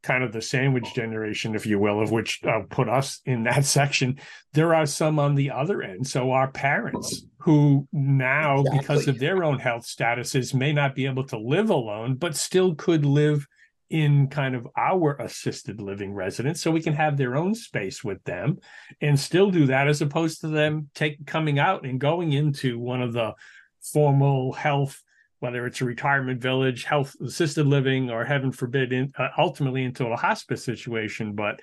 kind 0.04 0.24
of 0.24 0.32
the 0.32 0.42
sandwich 0.42 0.94
generation, 0.94 1.56
if 1.56 1.66
you 1.66 1.80
will, 1.80 2.02
of 2.02 2.12
which 2.12 2.42
uh, 2.44 2.62
put 2.70 2.88
us 2.88 3.20
in 3.26 3.44
that 3.44 3.66
section, 3.78 4.20
there 4.54 4.74
are 4.74 4.86
some 4.86 5.20
on 5.20 5.36
the 5.36 5.52
other 5.52 5.82
end. 5.82 6.08
So 6.08 6.32
our 6.32 6.50
parents 6.50 7.26
who 7.48 7.88
now, 7.94 8.62
because 8.78 9.08
of 9.08 9.20
their 9.20 9.42
own 9.42 9.58
health 9.58 9.88
statuses, 9.88 10.54
may 10.54 10.74
not 10.74 10.94
be 10.94 11.06
able 11.06 11.24
to 11.28 11.38
live 11.38 11.70
alone, 11.70 12.16
but 12.16 12.36
still 12.36 12.76
could 12.76 13.06
live 13.06 13.48
in 13.90 14.28
kind 14.28 14.54
of 14.54 14.68
our 14.76 15.16
assisted 15.22 15.80
living 15.80 16.14
residence 16.14 16.62
so 16.62 16.70
we 16.70 16.82
can 16.82 16.92
have 16.92 17.16
their 17.16 17.38
own 17.38 17.56
space 17.56 18.04
with 18.04 18.22
them 18.26 18.58
and 19.00 19.18
still 19.18 19.50
do 19.50 19.68
that 19.68 19.88
as 19.88 20.02
opposed 20.02 20.42
to 20.42 20.50
them 20.50 20.90
take 20.94 21.26
coming 21.26 21.58
out 21.58 21.86
and 21.86 22.02
going 22.02 22.34
into 22.34 22.78
one 22.78 23.02
of 23.02 23.14
the 23.14 23.34
formal 23.80 24.52
health 24.52 25.02
whether 25.40 25.66
it's 25.66 25.80
a 25.80 25.86
retirement 25.86 26.42
village 26.42 26.84
health 26.84 27.16
assisted 27.24 27.66
living 27.66 28.10
or 28.10 28.26
heaven 28.26 28.52
forbid 28.52 28.92
in, 28.92 29.10
uh, 29.18 29.30
ultimately 29.38 29.84
into 29.84 30.08
a 30.08 30.18
hospice 30.18 30.64
situation. 30.64 31.34
But 31.34 31.60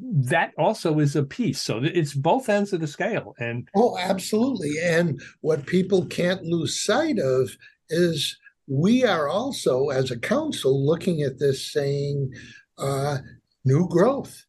that 0.00 0.52
also 0.58 0.98
is 0.98 1.14
a 1.16 1.22
piece 1.22 1.62
so 1.62 1.80
it's 1.82 2.14
both 2.14 2.48
ends 2.48 2.72
of 2.72 2.80
the 2.80 2.86
scale 2.86 3.34
and 3.38 3.68
oh, 3.76 3.96
absolutely. 3.98 4.72
And 4.82 5.20
what 5.40 5.66
people 5.66 6.04
can't 6.06 6.42
lose 6.44 6.80
sight 6.84 7.18
of 7.18 7.56
is 7.88 8.36
we 8.66 9.04
are 9.04 9.28
also, 9.28 9.90
as 9.90 10.10
a 10.10 10.18
council, 10.18 10.84
looking 10.84 11.22
at 11.22 11.38
this 11.38 11.70
saying 11.70 12.32
uh, 12.78 13.18
new 13.64 13.86
growth. 13.88 14.44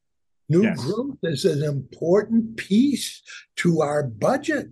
New 0.49 0.63
Yes. 0.63 0.79
growth 0.79 1.17
is 1.23 1.43
an 1.45 1.63
important 1.63 2.55
piece 2.57 3.21
to 3.57 3.81
our 3.81 4.03
budget 4.03 4.67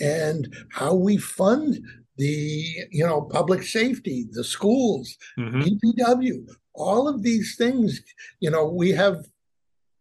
and 0.00 0.52
how 0.72 0.94
we 0.94 1.16
fund 1.16 1.78
the 2.16 2.64
you 2.90 3.06
know 3.06 3.22
public 3.22 3.62
safety, 3.62 4.26
the 4.32 4.42
schools, 4.44 5.16
mhm, 5.38 5.62
DPW, 5.62 6.46
all 6.74 7.06
of 7.08 7.22
these 7.22 7.56
things. 7.56 8.00
You 8.40 8.50
know, 8.50 8.68
we 8.68 8.90
have 8.90 9.16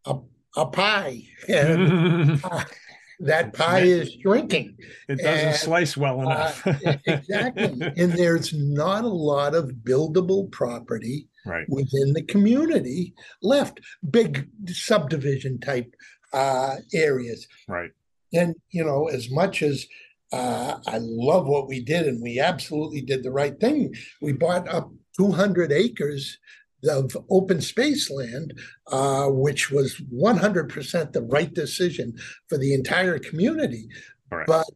a, 0.09 0.61
a 0.61 0.65
pie, 0.65 1.21
and 1.49 2.41
that 3.19 3.53
pie 3.53 3.79
is 3.81 4.13
shrinking. 4.21 4.77
it 5.09 5.17
doesn't 5.17 5.47
And, 5.47 5.55
slice 5.55 5.97
well 5.97 6.21
enough 6.21 6.65
Uh, 6.67 6.97
exactly. 7.07 7.81
and 7.97 8.11
there's 8.13 8.53
not 8.53 9.03
a 9.03 9.07
lot 9.09 9.55
of 9.55 9.71
buildable 9.83 10.51
property 10.51 11.27
right 11.45 11.65
within 11.69 12.13
the 12.13 12.21
community 12.21 13.13
left, 13.41 13.79
big 14.09 14.47
subdivision 14.67 15.59
type 15.59 15.91
uh, 16.33 16.75
areas. 16.93 17.47
right 17.67 17.91
And, 18.33 18.55
you 18.71 18.83
know, 18.83 19.07
as 19.07 19.31
much 19.31 19.63
as 19.63 19.85
uh, 20.33 20.77
I 20.85 20.97
love 20.99 21.47
what 21.47 21.67
we 21.67 21.79
did, 21.81 22.05
and 22.05 22.21
we 22.21 22.39
absolutely 22.39 23.01
did 23.01 23.23
the 23.23 23.31
right 23.31 23.57
thing, 23.59 23.95
we 24.21 24.33
bought 24.33 24.67
up 24.67 24.91
200 25.15 25.71
acres 25.71 26.37
of 26.83 27.17
open 27.29 27.61
space 27.61 28.09
land, 28.09 28.59
uh, 28.87 29.27
which 29.27 29.71
was 29.71 29.95
100% 30.13 31.11
the 31.11 31.21
right 31.23 31.53
decision 31.53 32.15
for 32.47 32.57
the 32.57 32.73
entire 32.73 33.19
community. 33.19 33.89
Correct. 34.29 34.47
But 34.47 34.69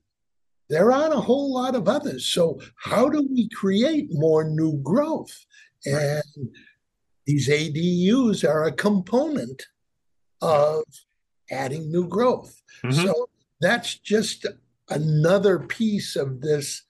there 0.69 0.91
aren't 0.91 1.13
a 1.13 1.19
whole 1.19 1.53
lot 1.53 1.75
of 1.75 1.87
others. 1.87 2.25
So, 2.25 2.61
how 2.77 3.09
do 3.09 3.27
we 3.29 3.49
create 3.49 4.07
more 4.11 4.43
new 4.43 4.77
growth? 4.81 5.45
Right. 5.85 6.21
And 6.35 6.49
these 7.25 7.49
ADUs 7.49 8.47
are 8.47 8.65
a 8.65 8.71
component 8.71 9.63
of 10.41 10.83
adding 11.51 11.91
new 11.91 12.07
growth. 12.07 12.61
Mhm. 12.83 13.05
So 13.05 13.29
that's 13.59 13.95
just 13.95 14.45
another 14.89 15.59
piece 15.59 16.15
of 16.15 16.41
this 16.41 16.83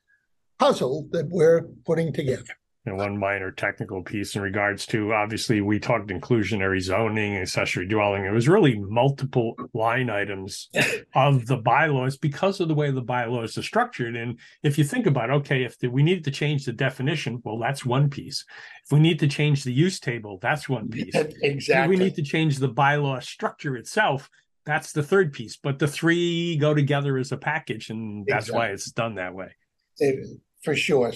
puzzle 0.60 1.08
that 1.12 1.30
we're 1.30 1.64
putting 1.86 2.14
together. 2.14 2.56
And 2.86 2.98
one 2.98 3.18
minor 3.18 3.52
technical 3.52 4.02
piece 4.02 4.36
in 4.36 4.42
regards 4.42 4.86
to 4.88 5.14
obviously 5.14 5.62
we 5.62 5.80
talked 5.80 6.08
inclusionary 6.10 6.82
zoning 6.82 7.38
accessory 7.38 7.88
dwelling. 7.88 8.26
It 8.26 8.32
was 8.32 8.50
really 8.50 8.80
multiple 8.80 9.56
line 9.74 10.10
items 10.10 10.70
of 11.14 11.46
the 11.46 11.58
bylaws 11.58 12.18
because 12.18 12.60
of 12.60 12.68
the 12.68 12.74
way 12.74 12.90
the 12.90 13.02
bylaws 13.02 13.58
are 13.58 13.64
structured. 13.64 14.16
And 14.16 14.40
if 14.64 14.78
you 14.78 14.84
think 14.84 15.06
about 15.06 15.30
okay 15.30 15.64
if 15.64 15.78
the, 15.78 15.90
we 15.90 16.02
needed 16.02 16.24
to 16.26 16.32
change 16.32 16.66
the 16.66 16.74
definition 16.74 17.42
well 17.44 17.60
that's 17.60 17.86
one 17.86 18.10
piece. 18.10 18.44
If 18.86 18.92
we 18.92 19.00
need 19.00 19.20
to 19.20 19.28
change 19.28 19.64
the 19.64 19.74
use 19.74 20.00
table 20.00 20.40
that's 20.42 20.68
one 20.68 20.90
piece. 20.90 21.14
If 21.14 21.34
Exactly. 21.44 21.96
we 21.96 22.04
need 22.04 22.16
to 22.16 22.24
change 22.24 22.58
the 22.58 22.70
bylaw 22.70 23.22
structure 23.22 23.76
itself 23.78 24.30
that's 24.66 24.92
the 24.92 25.04
third 25.04 25.34
piece. 25.34 25.58
But 25.58 25.80
the 25.80 25.88
three 25.88 26.56
go 26.58 26.74
together 26.74 27.18
as 27.18 27.32
a 27.32 27.38
package 27.38 27.90
and 27.92 28.26
that's 28.28 28.52
why 28.52 28.68
it's 28.68 28.92
done 28.92 29.16
that 29.16 29.36
way. 29.36 29.56
It- 29.98 30.40
for 30.64 30.76
sure. 30.76 31.12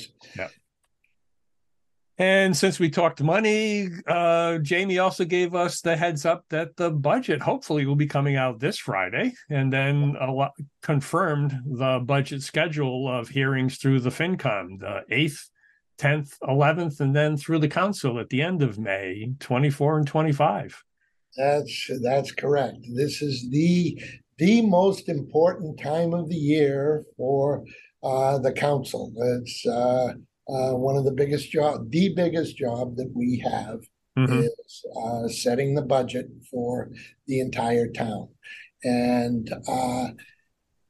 And 2.18 2.56
since 2.56 2.80
we 2.80 2.90
talked 2.90 3.22
money, 3.22 3.90
uh, 4.08 4.60
Jamie 4.60 5.00
also 5.00 5.26
gave 5.26 5.54
us 5.54 5.82
the 5.82 5.98
heads 5.98 6.26
up 6.26 6.46
that 6.50 6.78
the 6.78 6.90
budget 6.90 7.42
hopefully 7.42 7.86
will 7.86 7.98
be 7.98 8.08
coming 8.08 8.38
out 8.38 8.60
this 8.60 8.78
Friday, 8.78 9.34
and 9.50 9.72
then 9.72 10.16
lot 10.32 10.54
confirmed 10.82 11.60
the 11.66 12.02
budget 12.06 12.42
schedule 12.42 13.10
of 13.10 13.28
hearings 13.28 13.78
through 13.78 14.00
the 14.00 14.12
FinCom, 14.12 14.80
the 14.80 15.04
eighth, 15.10 15.50
tenth, 15.98 16.38
eleventh, 16.48 17.02
and 17.02 17.14
then 17.14 17.36
through 17.36 17.60
the 17.60 17.68
council 17.68 18.18
at 18.18 18.30
the 18.30 18.42
end 18.42 18.64
of 18.64 18.80
May, 18.80 19.34
twenty 19.40 19.70
four 19.70 19.98
and 19.98 20.08
twenty 20.08 20.32
five. 20.32 20.82
That's 21.36 21.90
that's 22.02 22.32
correct. 22.32 22.78
This 22.94 23.22
is 23.22 23.50
the 23.50 24.02
the 24.38 24.62
most 24.62 25.10
important 25.10 25.80
time 25.82 26.14
of 26.14 26.30
the 26.30 26.36
year 26.36 27.04
for 27.18 27.66
uh, 28.04 28.38
the 28.38 28.54
council. 28.54 29.12
It's 29.18 29.66
uh, 29.68 30.14
uh, 30.48 30.74
one 30.74 30.96
of 30.96 31.06
the 31.06 31.12
biggest 31.12 31.52
job, 31.52 31.90
the 31.92 32.10
biggest 32.10 32.58
job 32.58 32.96
that 32.98 33.12
we 33.14 33.40
have 33.40 33.82
mm-hmm. 34.18 34.42
is 34.42 34.86
uh, 35.04 35.28
setting 35.28 35.74
the 35.74 35.82
budget 35.82 36.30
for 36.50 36.92
the 37.28 37.40
entire 37.40 37.88
town, 37.88 38.30
and 38.84 39.52
uh, 39.68 40.08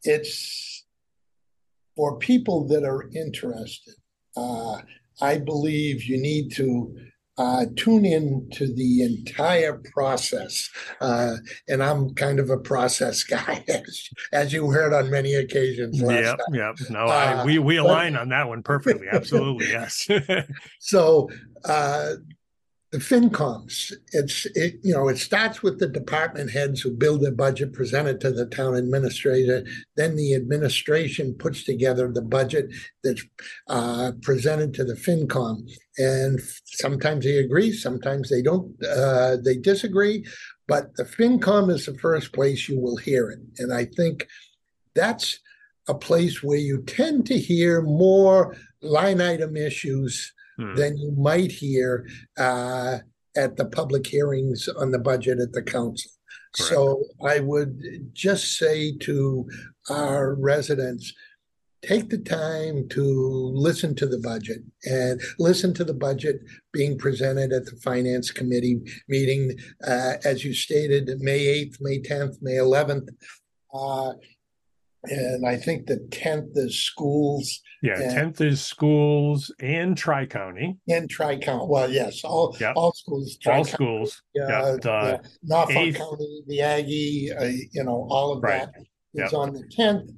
it's 0.03 0.85
for 1.95 2.17
people 2.19 2.67
that 2.67 2.83
are 2.83 3.09
interested. 3.15 3.95
Uh, 4.35 4.81
I 5.21 5.37
believe 5.37 6.03
you 6.03 6.17
need 6.17 6.51
to 6.55 6.97
uh, 7.37 7.65
tune 7.75 8.05
in 8.05 8.49
to 8.53 8.73
the 8.73 9.03
entire 9.03 9.81
process. 9.93 10.69
Uh, 11.01 11.35
and 11.67 11.83
I'm 11.83 12.13
kind 12.15 12.39
of 12.39 12.49
a 12.49 12.57
process 12.57 13.23
guy, 13.23 13.63
as, 13.67 14.09
as 14.31 14.53
you 14.53 14.69
heard 14.71 14.93
on 14.93 15.09
many 15.09 15.33
occasions. 15.33 15.99
Yeah, 15.99 16.35
yeah. 16.51 16.73
No, 16.89 17.05
I, 17.05 17.33
uh, 17.33 17.45
we 17.45 17.59
we 17.59 17.77
align 17.77 18.13
but, 18.13 18.21
on 18.21 18.29
that 18.29 18.47
one 18.47 18.63
perfectly. 18.63 19.07
Absolutely, 19.11 19.67
yes. 19.67 20.07
so 20.79 21.29
uh, 21.65 22.13
the 22.95 23.01
FinComs, 23.01 23.91
it's 24.13 24.45
it, 24.55 24.79
you 24.81 24.93
know 24.93 25.09
it 25.09 25.17
starts 25.17 25.61
with 25.61 25.79
the 25.79 25.87
department 25.87 26.49
heads 26.49 26.79
who 26.79 26.91
build 26.91 27.21
their 27.21 27.33
budget, 27.33 27.73
present 27.73 28.07
it 28.07 28.21
to 28.21 28.31
the 28.31 28.45
town 28.45 28.73
administrator. 28.73 29.65
Then 29.97 30.15
the 30.15 30.33
administration 30.33 31.33
puts 31.33 31.65
together 31.65 32.09
the 32.09 32.21
budget 32.21 32.71
that's 33.03 33.21
uh, 33.67 34.13
presented 34.21 34.73
to 34.75 34.85
the 34.85 34.93
FinCom, 34.93 35.69
and 35.97 36.39
sometimes 36.63 37.25
they 37.25 37.39
agree, 37.39 37.73
sometimes 37.73 38.29
they 38.29 38.41
don't. 38.41 38.73
Uh, 38.81 39.35
they 39.43 39.57
disagree, 39.57 40.25
but 40.65 40.95
the 40.95 41.03
FinCom 41.03 41.69
is 41.69 41.85
the 41.85 41.97
first 41.97 42.31
place 42.31 42.69
you 42.69 42.79
will 42.79 42.95
hear 42.95 43.29
it, 43.29 43.39
and 43.57 43.73
I 43.73 43.83
think 43.83 44.25
that's 44.93 45.37
a 45.89 45.93
place 45.93 46.41
where 46.41 46.57
you 46.57 46.81
tend 46.83 47.25
to 47.25 47.37
hear 47.37 47.81
more 47.81 48.55
line 48.81 49.19
item 49.19 49.57
issues 49.57 50.33
hmm. 50.57 50.75
than 50.75 50.97
you 50.97 51.11
might 51.11 51.51
hear 51.51 52.07
uh, 52.37 52.99
at 53.35 53.57
the 53.57 53.65
public 53.65 54.07
hearings 54.07 54.67
on 54.67 54.91
the 54.91 54.99
budget 54.99 55.39
at 55.39 55.53
the 55.53 55.61
council. 55.61 56.11
Correct. 56.55 56.69
So 56.69 57.03
I 57.25 57.39
would 57.39 58.13
just 58.13 58.57
say 58.57 58.95
to 58.99 59.49
our 59.89 60.35
residents, 60.35 61.13
take 61.81 62.09
the 62.09 62.17
time 62.17 62.87
to 62.89 63.03
listen 63.53 63.93
to 63.95 64.07
the 64.07 64.19
budget 64.19 64.59
and 64.85 65.21
listen 65.37 65.73
to 65.73 65.83
the 65.83 65.93
budget 65.93 66.41
being 66.71 66.97
presented 66.97 67.51
at 67.51 67.65
the 67.65 67.75
finance 67.83 68.31
committee 68.31 68.81
meeting, 69.07 69.51
uh, 69.85 70.13
as 70.23 70.43
you 70.43 70.53
stated, 70.53 71.09
May 71.19 71.65
8th, 71.65 71.77
May 71.81 71.99
10th, 71.99 72.41
May 72.41 72.53
11th. 72.53 73.09
Uh, 73.73 74.13
and 75.09 75.47
I 75.47 75.57
think 75.57 75.87
the 75.87 75.97
tenth 76.11 76.51
is 76.55 76.81
schools. 76.81 77.61
Yeah, 77.81 77.95
tenth 78.13 78.41
is 78.41 78.63
schools 78.63 79.53
and 79.59 79.97
Tri 79.97 80.25
County. 80.25 80.77
And 80.87 81.09
Tri 81.09 81.37
County. 81.37 81.65
Well, 81.67 81.91
yes, 81.91 82.23
all 82.23 82.55
yep. 82.59 82.73
all 82.75 82.93
schools. 82.93 83.37
Tri-County, 83.41 83.59
all 83.59 83.65
schools. 83.65 84.21
Uh, 84.39 84.77
yeah, 84.83 85.17
Norfolk 85.43 85.75
eighth. 85.75 85.97
County, 85.97 86.43
the 86.47 86.61
Aggie, 86.61 87.31
uh, 87.31 87.51
you 87.71 87.83
know, 87.83 88.07
all 88.09 88.33
of 88.33 88.43
right. 88.43 88.67
that 88.73 88.81
is 89.13 89.31
yep. 89.31 89.33
on 89.33 89.53
the 89.53 89.63
tenth. 89.71 90.09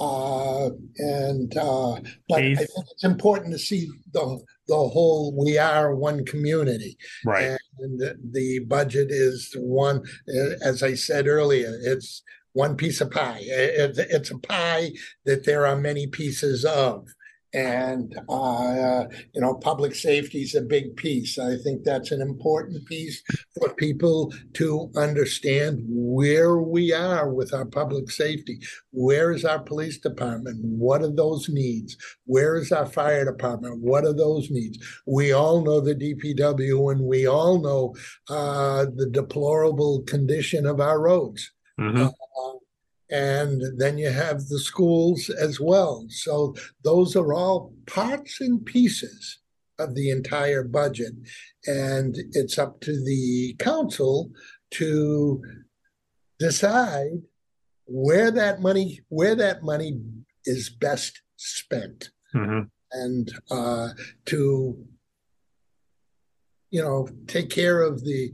Uh, 0.00 0.70
and 0.98 1.56
uh, 1.56 1.98
but 2.28 2.40
eighth. 2.40 2.60
I 2.60 2.64
think 2.64 2.86
it's 2.92 3.04
important 3.04 3.52
to 3.52 3.58
see 3.58 3.88
the 4.12 4.40
the 4.68 4.76
whole. 4.76 5.34
We 5.36 5.58
are 5.58 5.94
one 5.94 6.24
community, 6.24 6.96
right? 7.24 7.58
And 7.80 7.98
the, 7.98 8.14
the 8.32 8.60
budget 8.60 9.08
is 9.10 9.52
one. 9.56 10.02
Uh, 10.28 10.54
as 10.62 10.84
I 10.84 10.94
said 10.94 11.26
earlier, 11.26 11.76
it's 11.82 12.22
one 12.58 12.76
piece 12.76 13.00
of 13.00 13.08
pie. 13.12 13.38
It's 13.40 14.32
a 14.32 14.38
pie 14.38 14.90
that 15.24 15.44
there 15.44 15.64
are 15.64 15.76
many 15.76 16.08
pieces 16.08 16.64
of. 16.64 17.06
And, 17.54 18.18
uh, 18.28 19.04
you 19.32 19.40
know, 19.40 19.54
public 19.54 19.94
safety 19.94 20.42
is 20.42 20.56
a 20.56 20.60
big 20.60 20.96
piece. 20.96 21.38
I 21.38 21.56
think 21.56 21.84
that's 21.84 22.10
an 22.10 22.20
important 22.20 22.84
piece 22.86 23.22
for 23.56 23.72
people 23.74 24.34
to 24.54 24.90
understand 24.96 25.84
where 25.88 26.58
we 26.58 26.92
are 26.92 27.32
with 27.32 27.54
our 27.54 27.64
public 27.64 28.10
safety. 28.10 28.58
Where 28.90 29.30
is 29.30 29.44
our 29.44 29.60
police 29.60 29.98
department? 29.98 30.58
What 30.62 31.02
are 31.02 31.14
those 31.14 31.48
needs? 31.48 31.96
Where 32.26 32.56
is 32.56 32.72
our 32.72 32.86
fire 32.86 33.24
department? 33.24 33.82
What 33.82 34.04
are 34.04 34.12
those 34.12 34.50
needs? 34.50 34.78
We 35.06 35.30
all 35.32 35.64
know 35.64 35.80
the 35.80 35.94
DPW 35.94 36.90
and 36.90 37.02
we 37.02 37.28
all 37.28 37.62
know 37.62 37.94
uh, 38.28 38.86
the 38.96 39.08
deplorable 39.08 40.02
condition 40.02 40.66
of 40.66 40.80
our 40.80 41.00
roads. 41.00 41.52
Mm-hmm. 41.78 42.06
Uh, 42.06 42.58
and 43.10 43.62
then 43.78 43.96
you 43.96 44.10
have 44.10 44.48
the 44.48 44.58
schools 44.58 45.30
as 45.30 45.58
well. 45.58 46.06
So 46.10 46.54
those 46.84 47.16
are 47.16 47.32
all 47.32 47.72
parts 47.86 48.40
and 48.40 48.64
pieces 48.64 49.38
of 49.78 49.94
the 49.94 50.10
entire 50.10 50.62
budget. 50.62 51.12
And 51.66 52.16
it's 52.32 52.58
up 52.58 52.80
to 52.82 52.92
the 52.92 53.54
council 53.58 54.30
to 54.72 55.42
decide 56.38 57.22
where 57.86 58.30
that 58.30 58.60
money 58.60 59.00
where 59.08 59.34
that 59.34 59.62
money 59.62 59.98
is 60.44 60.68
best 60.68 61.22
spent 61.36 62.10
mm-hmm. 62.34 62.60
and 62.92 63.32
uh, 63.50 63.88
to 64.26 64.76
you 66.70 66.82
know 66.82 67.08
take 67.26 67.48
care 67.48 67.80
of 67.80 68.04
the 68.04 68.30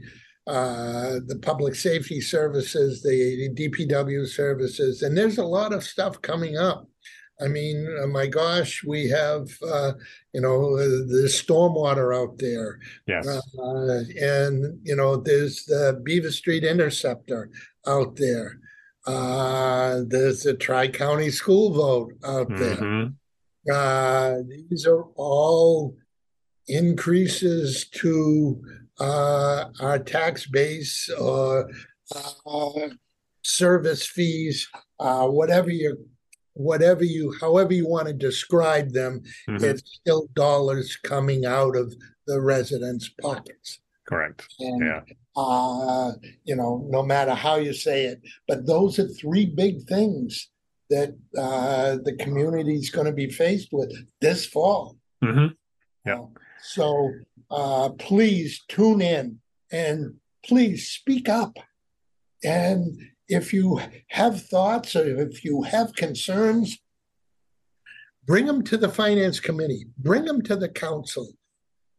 uh, 0.47 1.19
the 1.25 1.39
public 1.41 1.75
safety 1.75 2.21
services, 2.21 3.01
the 3.01 3.49
DPW 3.55 4.27
services, 4.27 5.01
and 5.01 5.17
there's 5.17 5.39
a 5.39 5.45
lot 5.45 5.73
of 5.73 5.83
stuff 5.83 6.21
coming 6.21 6.57
up. 6.57 6.87
I 7.41 7.47
mean, 7.47 7.87
uh, 8.01 8.07
my 8.07 8.27
gosh, 8.27 8.83
we 8.83 9.09
have 9.09 9.49
uh, 9.67 9.93
you 10.33 10.41
know 10.41 10.77
the 10.77 11.27
stormwater 11.27 12.15
out 12.15 12.37
there, 12.37 12.79
yes, 13.07 13.27
uh, 13.27 14.03
and 14.21 14.79
you 14.83 14.95
know 14.95 15.17
there's 15.17 15.65
the 15.65 15.99
Beaver 16.03 16.31
Street 16.31 16.63
Interceptor 16.63 17.49
out 17.87 18.15
there. 18.15 18.59
Uh, 19.05 20.01
there's 20.07 20.43
the 20.43 20.53
Tri 20.53 20.87
County 20.87 21.29
School 21.29 21.73
Vote 21.73 22.13
out 22.23 22.49
mm-hmm. 22.49 23.11
there. 23.65 23.75
Uh, 23.75 24.43
these 24.69 24.85
are 24.85 25.03
all 25.15 25.95
increases 26.67 27.87
to 27.89 28.61
uh, 28.99 29.65
our 29.79 29.99
tax 29.99 30.45
base 30.45 31.09
or 31.09 31.69
uh, 32.15 32.89
service 33.43 34.05
fees, 34.05 34.67
uh, 34.99 35.27
whatever 35.27 35.69
you, 35.69 36.07
whatever 36.53 37.03
you, 37.03 37.33
however 37.41 37.73
you 37.73 37.87
want 37.87 38.07
to 38.07 38.13
describe 38.13 38.91
them, 38.91 39.21
mm-hmm. 39.49 39.63
it's 39.63 39.83
still 40.01 40.27
dollars 40.33 40.97
coming 41.03 41.45
out 41.45 41.75
of 41.75 41.93
the 42.27 42.39
residents' 42.41 43.09
pockets. 43.21 43.79
Correct. 44.07 44.47
And, 44.59 44.85
yeah. 44.85 45.01
Uh, 45.35 46.13
you 46.45 46.55
know, 46.55 46.87
no 46.89 47.03
matter 47.03 47.33
how 47.33 47.55
you 47.55 47.73
say 47.73 48.05
it, 48.05 48.21
but 48.47 48.65
those 48.65 48.99
are 48.99 49.07
three 49.07 49.45
big 49.45 49.85
things 49.87 50.49
that 50.89 51.15
uh, 51.37 51.97
the 52.03 52.15
community 52.19 52.75
is 52.75 52.89
going 52.89 53.07
to 53.07 53.11
be 53.11 53.29
faced 53.29 53.69
with 53.71 53.91
this 54.21 54.45
fall. 54.45 54.95
Mm-hmm. 55.23 55.53
Yeah. 56.05 56.21
Uh, 56.21 56.25
so 56.61 57.11
uh, 57.49 57.89
please 57.89 58.63
tune 58.67 59.01
in 59.01 59.39
and 59.71 60.15
please 60.45 60.89
speak 60.89 61.29
up. 61.29 61.57
And 62.43 62.99
if 63.27 63.53
you 63.53 63.81
have 64.09 64.45
thoughts 64.45 64.95
or 64.95 65.21
if 65.21 65.43
you 65.43 65.63
have 65.63 65.95
concerns, 65.95 66.77
bring 68.25 68.45
them 68.45 68.63
to 68.63 68.77
the 68.77 68.89
finance 68.89 69.39
committee, 69.39 69.85
bring 69.97 70.25
them 70.25 70.41
to 70.43 70.55
the 70.55 70.69
council. 70.69 71.33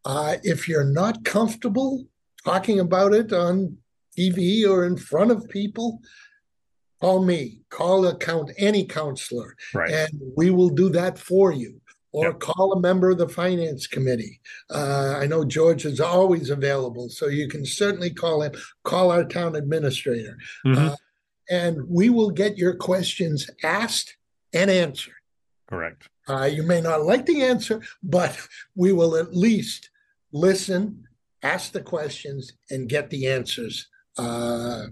Uh, 0.04 0.36
if 0.42 0.68
you're 0.68 0.84
not 0.84 1.24
comfortable 1.24 2.06
talking 2.44 2.78
about 2.78 3.12
it 3.12 3.32
on 3.32 3.76
TV 4.16 4.68
or 4.68 4.86
in 4.86 4.96
front 4.96 5.32
of 5.32 5.48
people, 5.48 6.00
call 7.00 7.24
me, 7.24 7.60
call 7.70 8.06
a 8.06 8.16
count 8.16 8.52
any 8.56 8.84
counselor, 8.84 9.56
right. 9.74 9.90
and 9.90 10.10
we 10.36 10.50
will 10.50 10.70
do 10.70 10.88
that 10.90 11.18
for 11.18 11.52
you 11.52 11.80
or 12.16 12.28
yep. 12.28 12.40
call 12.40 12.72
a 12.72 12.80
member 12.80 13.10
of 13.10 13.18
the 13.18 13.28
finance 13.28 13.86
committee. 13.86 14.40
Uh, 14.70 15.18
I 15.20 15.26
know 15.26 15.44
George 15.44 15.84
is 15.84 16.00
always 16.00 16.48
available, 16.48 17.10
so 17.10 17.26
you 17.26 17.46
can 17.46 17.66
certainly 17.66 18.08
call 18.08 18.40
him, 18.40 18.52
call 18.84 19.10
our 19.10 19.22
town 19.22 19.54
administrator. 19.54 20.38
Mm-hmm. 20.64 20.78
Uh, 20.78 20.96
and 21.50 21.76
we 21.86 22.08
will 22.08 22.30
get 22.30 22.56
your 22.56 22.74
questions 22.74 23.50
asked 23.62 24.16
and 24.54 24.70
answered. 24.70 25.12
Correct. 25.68 26.08
Uh, 26.26 26.44
you 26.50 26.62
may 26.62 26.80
not 26.80 27.02
like 27.02 27.26
the 27.26 27.42
answer, 27.42 27.82
but 28.02 28.34
we 28.74 28.92
will 28.92 29.14
at 29.14 29.36
least 29.36 29.90
listen, 30.32 31.04
ask 31.42 31.72
the 31.72 31.82
questions, 31.82 32.54
and 32.70 32.88
get 32.88 33.10
the 33.10 33.28
answers 33.28 33.88
uh, 34.16 34.84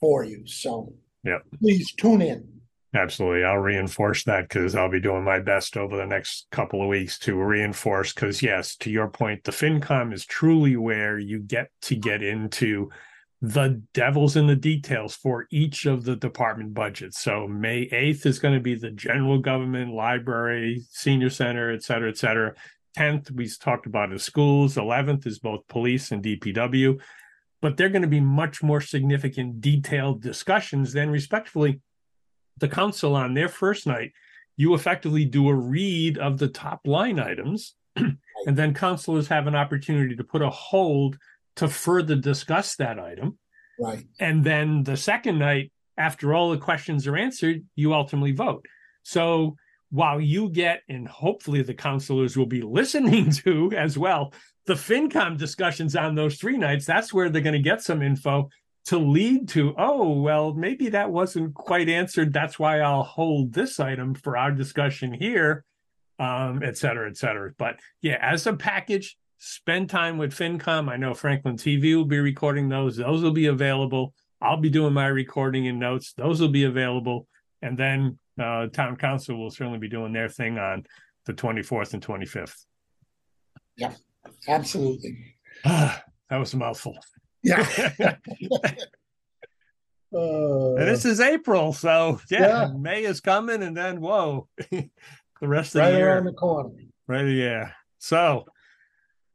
for 0.00 0.24
you. 0.24 0.46
So 0.46 0.94
yep. 1.22 1.42
please 1.60 1.92
tune 1.92 2.22
in. 2.22 2.55
Absolutely. 2.96 3.44
I'll 3.44 3.58
reinforce 3.58 4.24
that 4.24 4.48
because 4.48 4.74
I'll 4.74 4.88
be 4.88 5.00
doing 5.00 5.22
my 5.22 5.38
best 5.38 5.76
over 5.76 5.98
the 5.98 6.06
next 6.06 6.46
couple 6.50 6.80
of 6.80 6.88
weeks 6.88 7.18
to 7.20 7.34
reinforce. 7.34 8.14
Because, 8.14 8.42
yes, 8.42 8.74
to 8.76 8.90
your 8.90 9.08
point, 9.08 9.44
the 9.44 9.52
FinCom 9.52 10.14
is 10.14 10.24
truly 10.24 10.76
where 10.76 11.18
you 11.18 11.40
get 11.40 11.70
to 11.82 11.94
get 11.94 12.22
into 12.22 12.90
the 13.42 13.82
devil's 13.92 14.36
in 14.36 14.46
the 14.46 14.56
details 14.56 15.14
for 15.14 15.46
each 15.50 15.84
of 15.84 16.04
the 16.04 16.16
department 16.16 16.72
budgets. 16.72 17.20
So 17.20 17.46
May 17.46 17.86
8th 17.86 18.24
is 18.24 18.38
going 18.38 18.54
to 18.54 18.60
be 18.60 18.74
the 18.74 18.92
general 18.92 19.40
government, 19.40 19.92
library, 19.92 20.82
senior 20.90 21.28
center, 21.28 21.70
et 21.70 21.82
cetera, 21.82 22.08
et 22.08 22.16
cetera. 22.16 22.54
10th, 22.96 23.30
we 23.30 23.46
talked 23.60 23.84
about 23.84 24.08
the 24.08 24.18
schools. 24.18 24.76
11th 24.76 25.26
is 25.26 25.38
both 25.38 25.68
police 25.68 26.12
and 26.12 26.24
DPW. 26.24 26.98
But 27.60 27.76
they're 27.76 27.90
going 27.90 28.02
to 28.02 28.08
be 28.08 28.20
much 28.20 28.62
more 28.62 28.80
significant, 28.80 29.60
detailed 29.60 30.22
discussions 30.22 30.94
than, 30.94 31.10
respectfully, 31.10 31.80
the 32.58 32.68
council 32.68 33.14
on 33.14 33.34
their 33.34 33.48
first 33.48 33.86
night. 33.86 34.12
You 34.56 34.74
effectively 34.74 35.24
do 35.24 35.48
a 35.48 35.54
read 35.54 36.18
of 36.18 36.38
the 36.38 36.48
top 36.48 36.86
line 36.86 37.18
items, 37.18 37.74
and 37.96 38.18
then 38.46 38.74
councilors 38.74 39.28
have 39.28 39.46
an 39.46 39.54
opportunity 39.54 40.16
to 40.16 40.24
put 40.24 40.42
a 40.42 40.50
hold 40.50 41.18
to 41.56 41.68
further 41.68 42.16
discuss 42.16 42.76
that 42.76 42.98
item. 42.98 43.38
Right. 43.78 44.06
And 44.18 44.44
then 44.44 44.82
the 44.82 44.96
second 44.96 45.38
night, 45.38 45.72
after 45.98 46.34
all 46.34 46.50
the 46.50 46.58
questions 46.58 47.06
are 47.06 47.16
answered, 47.16 47.64
you 47.74 47.94
ultimately 47.94 48.32
vote. 48.32 48.66
So 49.02 49.56
while 49.90 50.20
you 50.20 50.50
get, 50.50 50.82
and 50.88 51.06
hopefully 51.06 51.62
the 51.62 51.74
counselors 51.74 52.36
will 52.36 52.46
be 52.46 52.62
listening 52.62 53.30
to 53.30 53.72
as 53.72 53.98
well, 53.98 54.32
the 54.66 54.74
FinCom 54.74 55.38
discussions 55.38 55.94
on 55.94 56.14
those 56.14 56.36
three 56.36 56.56
nights, 56.56 56.86
that's 56.86 57.12
where 57.12 57.28
they're 57.28 57.42
going 57.42 57.52
to 57.52 57.58
get 57.60 57.82
some 57.82 58.02
info 58.02 58.50
to 58.86 58.98
lead 58.98 59.48
to, 59.48 59.74
oh, 59.76 60.12
well, 60.12 60.54
maybe 60.54 60.90
that 60.90 61.10
wasn't 61.10 61.54
quite 61.54 61.88
answered. 61.88 62.32
That's 62.32 62.58
why 62.58 62.80
I'll 62.80 63.02
hold 63.02 63.52
this 63.52 63.80
item 63.80 64.14
for 64.14 64.36
our 64.36 64.52
discussion 64.52 65.12
here, 65.12 65.64
um, 66.20 66.62
et 66.62 66.78
cetera, 66.78 67.10
et 67.10 67.16
cetera. 67.16 67.52
But 67.58 67.80
yeah, 68.00 68.18
as 68.20 68.46
a 68.46 68.52
package, 68.52 69.16
spend 69.38 69.90
time 69.90 70.18
with 70.18 70.32
FinCom. 70.32 70.88
I 70.88 70.96
know 70.96 71.14
Franklin 71.14 71.56
TV 71.56 71.96
will 71.96 72.04
be 72.04 72.20
recording 72.20 72.68
those. 72.68 72.96
Those 72.96 73.22
will 73.22 73.32
be 73.32 73.46
available. 73.46 74.14
I'll 74.40 74.60
be 74.60 74.70
doing 74.70 74.92
my 74.92 75.08
recording 75.08 75.66
and 75.66 75.80
notes. 75.80 76.12
Those 76.12 76.40
will 76.40 76.48
be 76.48 76.64
available. 76.64 77.26
And 77.62 77.76
then 77.76 78.18
uh, 78.40 78.68
town 78.68 78.96
council 78.96 79.36
will 79.36 79.50
certainly 79.50 79.80
be 79.80 79.88
doing 79.88 80.12
their 80.12 80.28
thing 80.28 80.58
on 80.58 80.84
the 81.24 81.32
24th 81.32 81.94
and 81.94 82.06
25th. 82.06 82.66
Yeah, 83.76 83.94
absolutely. 84.46 85.34
that 85.64 86.02
was 86.30 86.54
a 86.54 86.56
mouthful. 86.56 86.96
Yeah. 87.46 87.66
uh, 90.14 90.74
and 90.74 90.88
this 90.88 91.04
is 91.04 91.20
April, 91.20 91.72
so 91.72 92.20
yeah, 92.30 92.40
yeah, 92.40 92.72
May 92.76 93.04
is 93.04 93.20
coming, 93.20 93.62
and 93.62 93.76
then 93.76 94.00
whoa, 94.00 94.48
the 94.70 94.90
rest 95.40 95.74
of 95.74 95.82
right 95.82 95.92
the 95.92 95.98
year 95.98 96.14
around 96.14 96.24
the 96.24 96.32
corner. 96.32 96.70
Right, 97.06 97.28
yeah. 97.28 97.70
So 97.98 98.46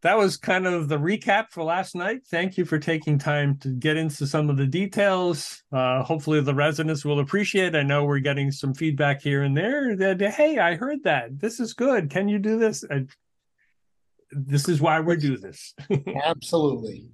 that 0.02 0.18
was 0.18 0.36
kind 0.36 0.66
of 0.66 0.90
the 0.90 0.98
recap 0.98 1.52
for 1.52 1.64
last 1.64 1.96
night. 1.96 2.22
Thank 2.30 2.58
you 2.58 2.66
for 2.66 2.80
taking 2.80 3.18
time 3.18 3.58
to 3.60 3.70
get 3.70 3.98
into 3.98 4.28
some 4.28 4.50
of 4.50 4.58
the 4.58 4.66
details. 4.66 5.64
Uh, 5.72 6.04
hopefully, 6.04 6.42
the 6.42 6.56
residents 6.56 7.06
will 7.06 7.20
appreciate. 7.20 7.76
I 7.76 7.84
know 7.84 8.04
we're 8.04 8.20
getting 8.20 8.52
some 8.52 8.74
feedback 8.74 9.22
here 9.22 9.44
and 9.44 9.56
there 9.56 9.96
that 9.96 10.22
hey, 10.22 10.58
I 10.58 10.76
heard 10.76 11.04
that. 11.04 11.40
This 11.40 11.60
is 11.60 11.74
good. 11.74 12.10
Can 12.10 12.28
you 12.28 12.40
do 12.40 12.58
this? 12.58 12.84
I, 12.90 13.06
this 14.32 14.68
is 14.68 14.82
why 14.82 15.00
we 15.00 15.18
do 15.18 15.38
this. 15.38 15.74
Absolutely. 16.26 17.10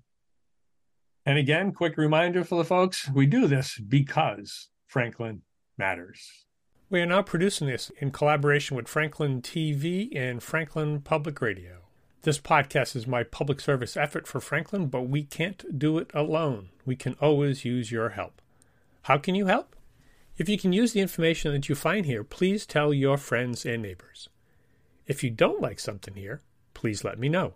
And 1.28 1.38
again, 1.38 1.74
quick 1.74 1.98
reminder 1.98 2.46
for 2.46 2.58
the 2.58 2.64
folks: 2.64 3.10
we 3.10 3.26
do 3.26 3.48
this 3.48 3.78
because 3.80 4.70
Franklin 4.86 5.42
matters. 5.78 6.46
We 6.90 7.02
are 7.02 7.06
now 7.06 7.22
producing 7.22 7.68
this 7.68 7.92
in 8.00 8.12
collaboration 8.12 8.78
with 8.78 8.88
Franklin 8.88 9.42
TV 9.42 10.16
and 10.16 10.42
Franklin 10.42 11.02
Public 11.02 11.42
Radio. 11.42 11.80
This 12.22 12.40
podcast 12.40 12.96
is 12.96 13.08
my 13.08 13.24
public 13.24 13.60
service 13.60 13.98
effort 13.98 14.26
for 14.26 14.40
Franklin, 14.40 14.88
but 14.88 15.10
we 15.10 15.22
can't 15.22 15.78
do 15.78 15.98
it 15.98 16.12
alone. 16.14 16.70
We 16.86 16.96
can 16.96 17.18
always 17.20 17.66
use 17.66 17.92
your 17.92 18.12
help. 18.12 18.42
How 19.02 19.18
can 19.18 19.36
you 19.36 19.48
help? 19.48 19.76
If 20.38 20.48
you 20.48 20.58
can 20.58 20.72
use 20.72 20.94
the 20.94 21.02
information 21.02 21.52
that 21.52 21.68
you 21.68 21.76
find 21.76 22.06
here, 22.06 22.24
please 22.24 22.66
tell 22.66 22.94
your 22.94 23.18
friends 23.18 23.66
and 23.66 23.82
neighbors. 23.82 24.30
If 25.08 25.26
you 25.26 25.30
don't 25.30 25.62
like 25.62 25.82
something 25.82 26.14
here, 26.14 26.40
please 26.74 27.04
let 27.04 27.20
me 27.20 27.28
know. 27.28 27.56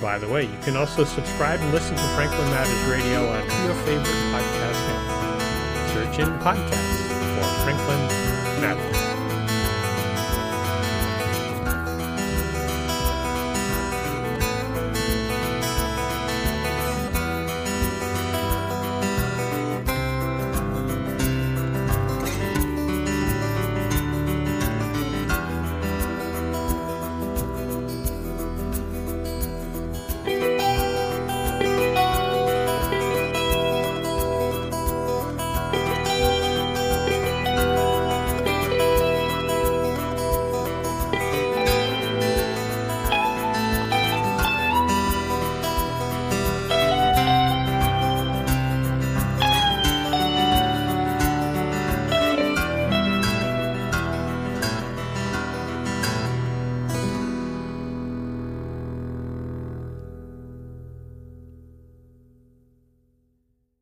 By 0.00 0.18
the 0.18 0.28
way, 0.28 0.44
you 0.44 0.58
can 0.62 0.76
also 0.76 1.04
subscribe 1.04 1.60
and 1.60 1.72
listen 1.72 1.96
to 1.96 2.02
Franklin 2.14 2.48
Matters 2.50 2.90
Radio 2.90 3.28
on 3.28 3.42
your 3.66 3.74
favorite 3.84 4.06
podcast 4.32 4.82
app. 4.88 5.90
Search 5.90 6.18
in 6.18 6.28
podcasts 6.38 7.02
for 7.34 7.64
Franklin 7.64 8.60
Matters. 8.60 9.01